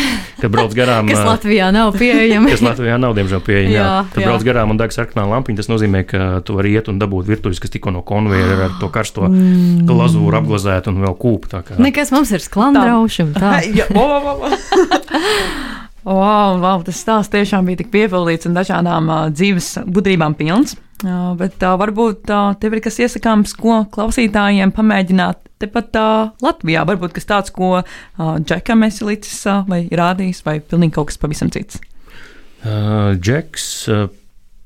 kad 0.41 0.51
brauc 0.53 0.75
garām. 0.77 1.09
Kas 1.09 1.19
Latvijā 1.25 1.71
nav 1.73 1.93
pieejami. 2.01 2.51
kas 2.51 2.61
Latvijā 2.61 2.99
nav, 3.01 3.15
diemžēl, 3.17 3.41
pieejama. 3.41 3.71
Jā, 3.75 3.85
Jā, 3.85 4.05
Kad 4.15 4.23
jā. 4.23 4.27
brauc 4.27 4.43
garām 4.45 4.71
un 4.71 4.77
deg 4.77 4.91
sarkanā 4.93 5.25
lampiņa, 5.31 5.57
tas 5.57 5.69
nozīmē, 5.69 6.05
ka 6.05 6.41
tu 6.45 6.55
vari 6.57 6.73
iet 6.77 6.89
un 6.89 6.99
dabūt 7.01 7.25
virtuves, 7.27 7.59
kas 7.61 7.71
tikko 7.71 7.91
no 7.91 8.03
konveijera 8.03 8.65
ar 8.65 8.71
to 8.81 8.89
karsto 8.89 9.29
Mm. 9.29 9.87
glazūru 9.89 10.37
apglazēt 10.37 10.89
un 10.89 11.01
vēl 11.03 11.17
kūpu. 11.17 11.49
tā 11.49 11.63
kā. 11.63 11.79
Nekas 11.79 12.11
mums 12.13 12.31
ir 12.33 12.41
sklandrauši 12.41 13.23
un 13.23 13.33
tā. 13.35 13.61
Jā, 13.79 13.85
o, 13.95 14.01
o, 14.01 14.45
o. 14.45 14.49
Wow, 16.05 16.57
wow, 16.65 16.81
tas 16.83 16.97
stāsts 16.97 17.29
tiešām 17.31 17.67
bija 17.69 17.77
tik 17.83 17.91
piepildīts 17.93 18.47
un 18.49 18.55
dažādām 18.57 19.09
uh, 19.13 19.29
dzīves 19.31 19.79
gudrībām 19.85 20.35
pilns. 20.35 20.77
Bet 21.01 21.63
uh, 21.65 21.77
varbūt 21.81 22.29
uh, 22.29 22.51
tev 22.61 22.77
ir 22.77 22.83
kas 22.85 22.99
iesakāms, 23.01 23.55
ko 23.57 23.83
klausītājiem 23.95 24.73
pamēģināt 24.77 25.47
tepat 25.63 25.97
uh, 25.97 26.33
Latvijā. 26.45 26.85
Varbūt 26.89 27.15
kas 27.17 27.29
tāds, 27.29 27.53
ko 27.57 27.79
uh, 27.81 27.85
Džekam 28.45 28.85
esi 28.85 29.07
licis 29.09 29.39
uh, 29.49 29.63
vai 29.69 29.87
rādījis, 29.89 30.43
vai 30.45 30.59
pilnīgi 30.61 30.99
kaut 30.99 31.13
kas 31.13 31.21
pavisam 31.23 31.53
cits. 31.55 31.81
Uh, 32.61 33.17
Džeks 33.17 33.67
uh, 33.89 34.09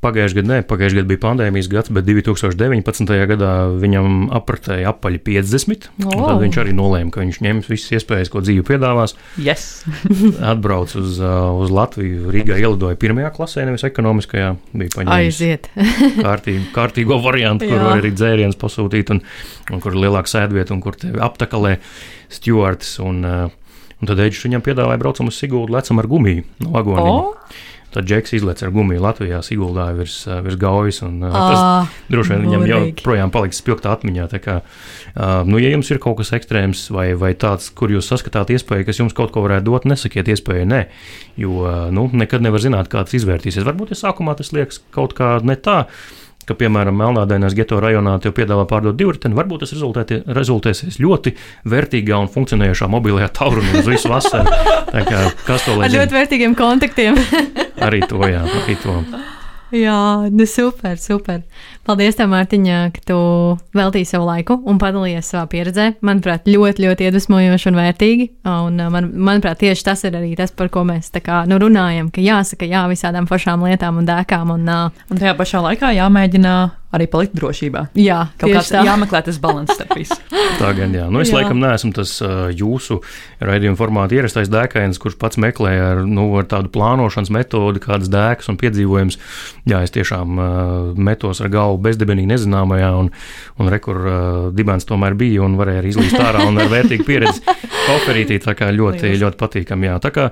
Pagājušajā 0.04 0.36
gadā, 0.36 0.50
ne, 0.50 0.64
pagājušajā 0.68 1.00
gadā 1.00 1.08
bija 1.08 1.20
pandēmijas 1.22 1.68
gads, 1.72 1.90
bet 1.94 2.04
2019. 2.04 3.12
gadā 3.30 3.52
viņam 3.80 4.28
apritēja 4.36 4.90
apaļi 4.92 5.20
50. 5.24 5.88
Oh. 6.04 6.12
Tad 6.12 6.42
viņš 6.42 6.58
arī 6.60 6.74
nolēma, 6.76 7.12
ka 7.14 7.22
viņš 7.22 7.40
ņems 7.46 7.70
visas 7.70 7.94
iespējas, 7.96 8.30
ko 8.32 8.42
dzīve 8.44 8.66
piedāvās. 8.68 9.16
Yes. 9.40 9.84
Atbrauc 10.52 10.92
uz, 11.00 11.16
uh, 11.22 11.48
uz 11.64 11.72
Latviju, 11.72 12.28
Rīgā 12.34 12.60
ielidoja 12.60 13.00
pirmajā 13.00 13.32
klasē, 13.36 13.64
nevis 13.64 13.86
ekonomiskajā. 13.88 14.52
Bija 14.76 14.94
paņēmis 14.98 15.16
Aiziet. 15.16 15.70
kārtīgu, 16.26 16.68
kārtīgo 16.76 17.20
variantu, 17.24 17.70
kur 17.70 17.80
var 17.80 18.02
arī 18.02 18.12
dzērienus 18.12 18.60
pasūtīt, 18.60 19.14
un, 19.14 19.24
un 19.72 19.84
kur 19.84 19.96
ir 19.96 20.04
lielāka 20.04 20.36
sēdvieta, 20.36 20.76
un 20.76 20.84
kur 20.84 21.00
tevi 21.00 21.22
aptakalē 21.24 21.78
stūrts. 22.32 22.98
Un, 23.04 23.22
uh, 23.24 23.94
un 24.00 24.10
tad 24.10 24.20
Eģis 24.20 24.44
viņam 24.50 24.64
piedāvāja 24.66 25.00
braucam 25.00 25.32
uz 25.32 25.40
Sigūdu, 25.40 25.72
lecam 25.72 26.02
ar 26.02 26.10
gumiju 26.10 26.44
no 26.60 26.74
vagoniņa. 26.76 27.14
Oh. 27.14 27.62
Tad 27.94 28.08
Džeks 28.10 28.34
izlaiž 28.38 28.64
ar 28.66 28.72
gumiju 28.74 29.02
Latvijā, 29.04 29.38
Siguldā 29.46 29.86
virs, 29.94 30.16
virs 30.46 30.58
gaujas. 30.60 31.00
Un, 31.06 31.20
uh, 31.22 31.34
tas 31.34 31.92
droši 32.10 32.34
vien 32.34 32.46
viņam 32.48 32.66
jau 32.66 32.80
burvīgi. 32.80 33.04
projām 33.06 33.34
paliks 33.34 33.62
spilgtā 33.62 33.92
atmiņā. 33.94 34.26
Kā, 34.44 34.56
uh, 34.60 35.36
nu, 35.46 35.60
ja 35.62 35.70
jums 35.70 35.90
ir 35.94 36.02
kaut 36.02 36.18
kas 36.18 36.34
ekstrēms 36.38 36.88
vai, 36.94 37.06
vai 37.18 37.32
tāds, 37.38 37.70
kur 37.74 37.94
jūs 37.94 38.10
saskatāt 38.10 38.50
iespēju, 38.54 38.88
kas 38.88 39.00
jums 39.02 39.16
kaut 39.16 39.34
ko 39.34 39.44
varētu 39.46 39.70
dot, 39.70 39.86
nesakiet 39.90 40.32
iespēju, 40.34 40.66
nē. 40.72 40.82
Jo 41.40 41.62
uh, 41.62 41.78
nu, 41.94 42.08
nekad 42.12 42.44
nevar 42.44 42.62
zināt, 42.62 42.90
kā 42.92 43.06
tas 43.06 43.14
izvērtīsies. 43.20 43.66
Varbūt 43.66 43.94
ja 43.94 44.02
sākumā 44.06 44.36
tas 44.38 44.52
liekas 44.56 44.82
kaut 44.94 45.14
kā 45.18 45.36
ne 45.46 45.58
tā. 45.60 45.84
Ka, 46.44 46.52
piemēram, 46.60 46.96
Melnādainās 47.00 47.54
geto 47.56 47.78
rajonā 47.80 48.18
te 48.20 48.28
piedāvā 48.36 48.66
pārdot 48.68 48.96
divriteni, 48.98 49.36
varbūt 49.38 49.64
tas 49.64 49.72
rezultēsies 50.36 50.98
ļoti 51.00 51.32
vērtīgā 51.72 52.18
un 52.20 52.28
funkcionējošā 52.32 52.88
mobilajā 52.92 53.30
taurunī 53.36 53.78
uz 53.80 53.88
visu 53.88 54.10
vasaru. 54.12 54.52
Tā 54.90 55.04
kā, 55.08 55.22
kas 55.46 55.64
to 55.64 55.78
lai 55.78 55.86
Ar 55.88 55.94
zina? 55.94 56.02
ļoti 56.04 56.18
vērtīgiem 56.18 56.58
kontaktiem. 56.58 57.16
Arī 57.84 58.02
to, 58.10 58.20
jā, 58.28 58.44
arī 58.60 58.76
to. 58.82 58.98
Jā, 59.74 59.98
nu 60.30 60.44
super, 60.46 60.98
super. 61.02 61.40
Paldies, 61.84 62.16
tev, 62.16 62.30
Mārtiņa, 62.32 62.76
ka 62.96 63.02
tu 63.10 63.16
veltīji 63.76 64.06
savu 64.08 64.24
laiku 64.28 64.56
un 64.70 64.78
padalījies 64.80 65.28
savā 65.34 65.44
pieredzē. 65.52 65.90
Manuprāt, 66.06 66.48
ļoti, 66.48 66.86
ļoti 66.86 67.08
iedvesmojoši 67.10 67.68
un 67.70 67.76
vērtīgi. 67.80 68.28
Un, 68.48 68.78
uh, 68.80 68.88
man, 68.94 69.10
manuprāt, 69.12 69.60
tieši 69.60 69.84
tas 69.90 70.04
ir 70.08 70.16
arī 70.16 70.32
tas, 70.38 70.54
par 70.56 70.70
ko 70.72 70.86
mēs 70.88 71.12
kā, 71.20 71.42
nu, 71.50 71.58
runājam, 71.60 72.08
ka 72.14 72.24
jāsaka 72.24 72.64
jā 72.70 72.86
visādām 72.88 73.28
foršām 73.28 73.66
lietām 73.68 74.00
un 74.00 74.08
dēkām. 74.08 74.54
Un, 74.56 74.64
uh, 74.64 75.04
Un 75.12 75.20
tajā 75.20 75.36
pašā 75.36 75.60
laikā 75.68 75.92
jāmēģina 75.98 76.54
arī 76.94 77.08
palikt 77.10 77.34
drošībā. 77.34 77.88
jā, 77.98 78.20
Kaut 78.38 78.52
kāds 78.54 78.68
tā. 78.70 78.84
jāmeklē 78.86 79.20
tas 79.26 79.40
līdzsvars 79.42 79.72
starp 79.74 79.96
visu. 79.98 80.14
Tā 80.60 80.68
gan 80.78 80.92
jā. 80.94 81.08
Nu, 81.10 81.18
es 81.24 81.32
Jā. 81.32 81.40
laikam 81.40 81.58
neesmu 81.58 81.90
tas 81.96 82.12
uh, 82.22 82.46
jūsu 82.54 83.00
raidījuma 83.42 83.74
formāta 83.80 84.14
ierastais 84.14 84.46
dēkains, 84.52 85.00
kurš 85.02 85.16
pats 85.18 85.40
meklē 85.42 85.72
ar, 85.82 86.02
nu, 86.06 86.28
ar 86.38 86.46
tādu 86.46 86.70
plānošanas 86.70 87.32
metodi, 87.34 87.82
kādas 87.82 88.06
dēkas 88.12 88.46
un 88.52 88.60
piedzīvojumus. 88.62 89.18
Jā, 89.66 89.80
es 89.82 89.90
tiešām 89.96 90.38
uh, 90.38 90.46
metos 90.94 91.42
ar 91.42 91.50
galvu 91.50 91.73
bezdibenīgi 91.82 92.30
nezināmajā, 92.30 92.90
un, 93.00 93.10
un 93.60 93.70
rekur 93.72 94.00
uh, 94.04 94.18
dibens 94.54 94.86
tomēr 94.88 95.16
bija 95.18 95.42
un 95.46 95.56
varēja 95.60 95.82
arī 95.82 95.94
izlīst 95.94 96.18
ārā 96.20 96.44
un 96.48 96.58
ar 96.62 96.70
vērtīgu 96.72 97.06
pieredzi 97.08 97.42
operītī. 97.96 98.38
Tā 98.44 98.54
kā 98.58 98.70
ļoti, 98.74 99.02
Lieliski. 99.08 99.22
ļoti 99.24 99.40
patīkami. 99.40 99.90
Jā. 99.90 99.98
Tā 100.04 100.12
kā, 100.14 100.28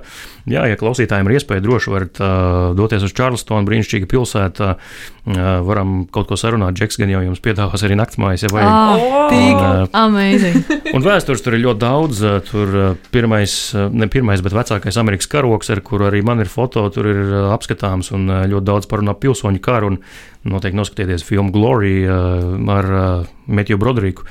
jā, 0.49 0.67
ja 0.71 0.79
klausītājiem 0.79 1.29
ir 1.31 1.37
iespēja, 1.39 1.63
droši 1.65 1.93
varat 1.93 2.21
uh, 2.23 2.71
doties 2.77 3.05
uz 3.07 3.15
Čārlstonu, 3.17 3.67
brīnišķīga 3.69 4.09
pilsēta. 4.11 4.75
Uh, 5.23 5.41
varam 5.63 6.01
kaut 6.11 6.27
ko 6.27 6.35
sarunāt. 6.35 6.75
Džeks 6.75 6.97
gan 6.99 7.07
jau 7.13 7.21
jums 7.23 7.39
piedāvās 7.39 7.79
arī 7.87 7.95
naktsmājas, 7.95 8.41
ja 8.43 8.49
vajag. 8.51 8.67
Ah, 8.67 9.29
tik 9.31 9.61
Un, 9.63 9.85
amazing. 9.95 10.57
Un 10.97 11.05
vēstures 11.05 11.39
tur 11.45 11.55
ir 11.55 11.63
ļoti 11.63 11.79
daudz. 11.79 12.19
eh, 12.27 12.41
Tur 12.49 12.73
eh, 12.75 12.97
pirmais, 13.13 13.53
eh, 13.71 13.87
ne 13.95 14.09
pirmais, 14.11 14.43
bet 14.43 14.51
vecākais 14.57 14.99
Amerikas 14.99 15.31
karoks, 15.31 15.71
ar 15.71 15.79
kuru 15.85 16.09
arī 16.09 16.19
man 16.27 16.43
ir 16.43 16.51
foto, 16.51 16.83
tur 16.91 17.07
ir 17.07 17.21
eh, 17.23 17.47
apskatāms 17.55 18.11
un 18.11 18.27
eh, 18.27 18.43
ļoti 18.51 18.67
daudz 18.67 18.89
parunā 18.91 19.15
pilsoņu 19.15 19.63
karu. 19.63 19.93
Un 19.93 20.01
noteikti 20.49 20.79
noskatieties 20.79 21.25
filmu 21.27 21.53
Glory 21.53 22.01
eh, 22.03 22.73
ar 22.73 22.91
Metju 23.47 23.79
Broderiku. 23.81 24.27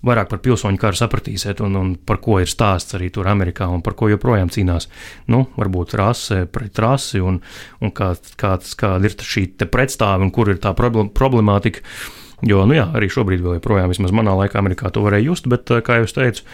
Vairāk 0.00 0.30
par 0.30 0.40
pilsoņu 0.40 0.80
karu 0.80 0.96
sapratīsiet, 0.96 1.58
un, 1.60 1.74
un 1.76 1.88
par 2.08 2.22
ko 2.24 2.38
ir 2.40 2.48
stāsts 2.48 2.96
arī 2.96 3.10
tur 3.12 3.28
Amerikā, 3.28 3.66
un 3.68 3.82
par 3.84 3.92
ko 3.98 4.08
joprojām 4.08 4.48
cīnās. 4.48 4.88
Nu, 5.28 5.42
varbūt 5.60 5.92
rase 6.00 6.46
pret 6.48 6.80
rasi, 6.80 7.20
un, 7.20 7.42
un 7.84 7.92
kā, 7.92 8.14
kāds, 8.40 8.72
kāda 8.80 9.10
ir 9.10 9.16
šī 9.20 9.44
pretstāve, 9.68 10.24
un 10.24 10.32
kur 10.32 10.48
ir 10.48 10.62
tā 10.62 10.72
proble- 10.78 11.10
problemātika. 11.12 11.84
Jo, 12.40 12.62
nu 12.64 12.72
jā, 12.72 12.86
arī 12.96 13.10
šobrīd 13.12 13.42
vēl 13.44 13.58
joprojām, 13.58 13.92
vismaz 13.92 14.14
manā 14.16 14.32
laikā, 14.38 14.56
Amerikā 14.62 14.88
to 14.88 15.04
varēja 15.04 15.26
just, 15.26 15.48
bet, 15.52 15.68
eh, 15.68 15.84
kā 15.84 16.00
jau 16.00 16.08
teicu, 16.16 16.48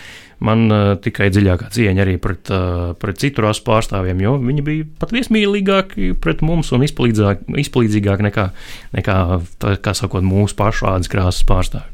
man 0.45 0.67
uh, 0.69 0.93
tikai 1.03 1.29
dziļākā 1.33 1.71
cieņa 1.73 2.05
arī 2.05 2.17
pret, 2.23 2.51
uh, 2.53 2.93
pret 3.01 3.21
citu 3.23 3.45
rasu 3.45 3.65
pārstāvjiem, 3.67 4.23
jo 4.25 4.37
viņi 4.43 4.65
bija 4.67 4.87
pat 5.01 5.15
viesmīlīgāki 5.17 6.13
pret 6.23 6.45
mums 6.47 6.73
un 6.77 6.85
izpalīdzīgāki 6.87 8.29
nekā, 8.29 8.49
nekā 8.97 9.19
tā, 9.63 9.77
kā 9.83 9.95
sakot, 9.97 10.27
mūsu 10.27 10.59
pašu 10.59 10.91
ādas 10.93 11.13
krāsas 11.13 11.47
pārstāvji. 11.49 11.93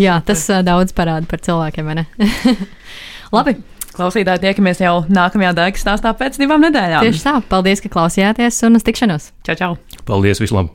Jā, 0.00 0.18
tas 0.26 0.42
uh, 0.50 0.64
daudz 0.66 0.94
parāda 0.96 1.28
par 1.30 1.42
cilvēkiem, 1.44 1.86
vai 1.86 2.02
ne? 2.02 2.08
Labi, 3.34 3.56
Klausītāji, 3.94 4.42
tiekamies 4.42 4.80
jau 4.82 4.96
nākamajā 5.06 5.52
dēļa 5.54 5.78
stāstā 5.78 6.10
pēc 6.18 6.40
divām 6.42 6.66
nedēļām. 6.66 7.06
tieši 7.06 7.22
tā. 7.28 7.36
Paldies, 7.46 7.84
ka 7.84 7.92
klausījāties 7.94 8.58
un 8.66 8.80
uz 8.80 8.86
tikšanos. 8.86 9.30
Čau, 9.46 9.58
čau! 9.60 9.72
Paldies, 10.10 10.42
vislabāk! 10.42 10.74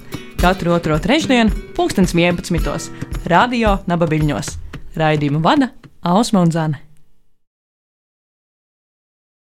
Katru 0.41 0.71
otro 0.73 0.99
trešdienu, 0.99 1.51
pulkstens 1.77 2.15
11. 2.17 2.89
Radio 3.29 3.75
Nabaviļņos. 3.85 4.47
Raidījumu 4.97 5.37
vada 5.45 5.69
Ausma 6.01 6.41
un 6.41 6.49
Zana. 6.49 6.81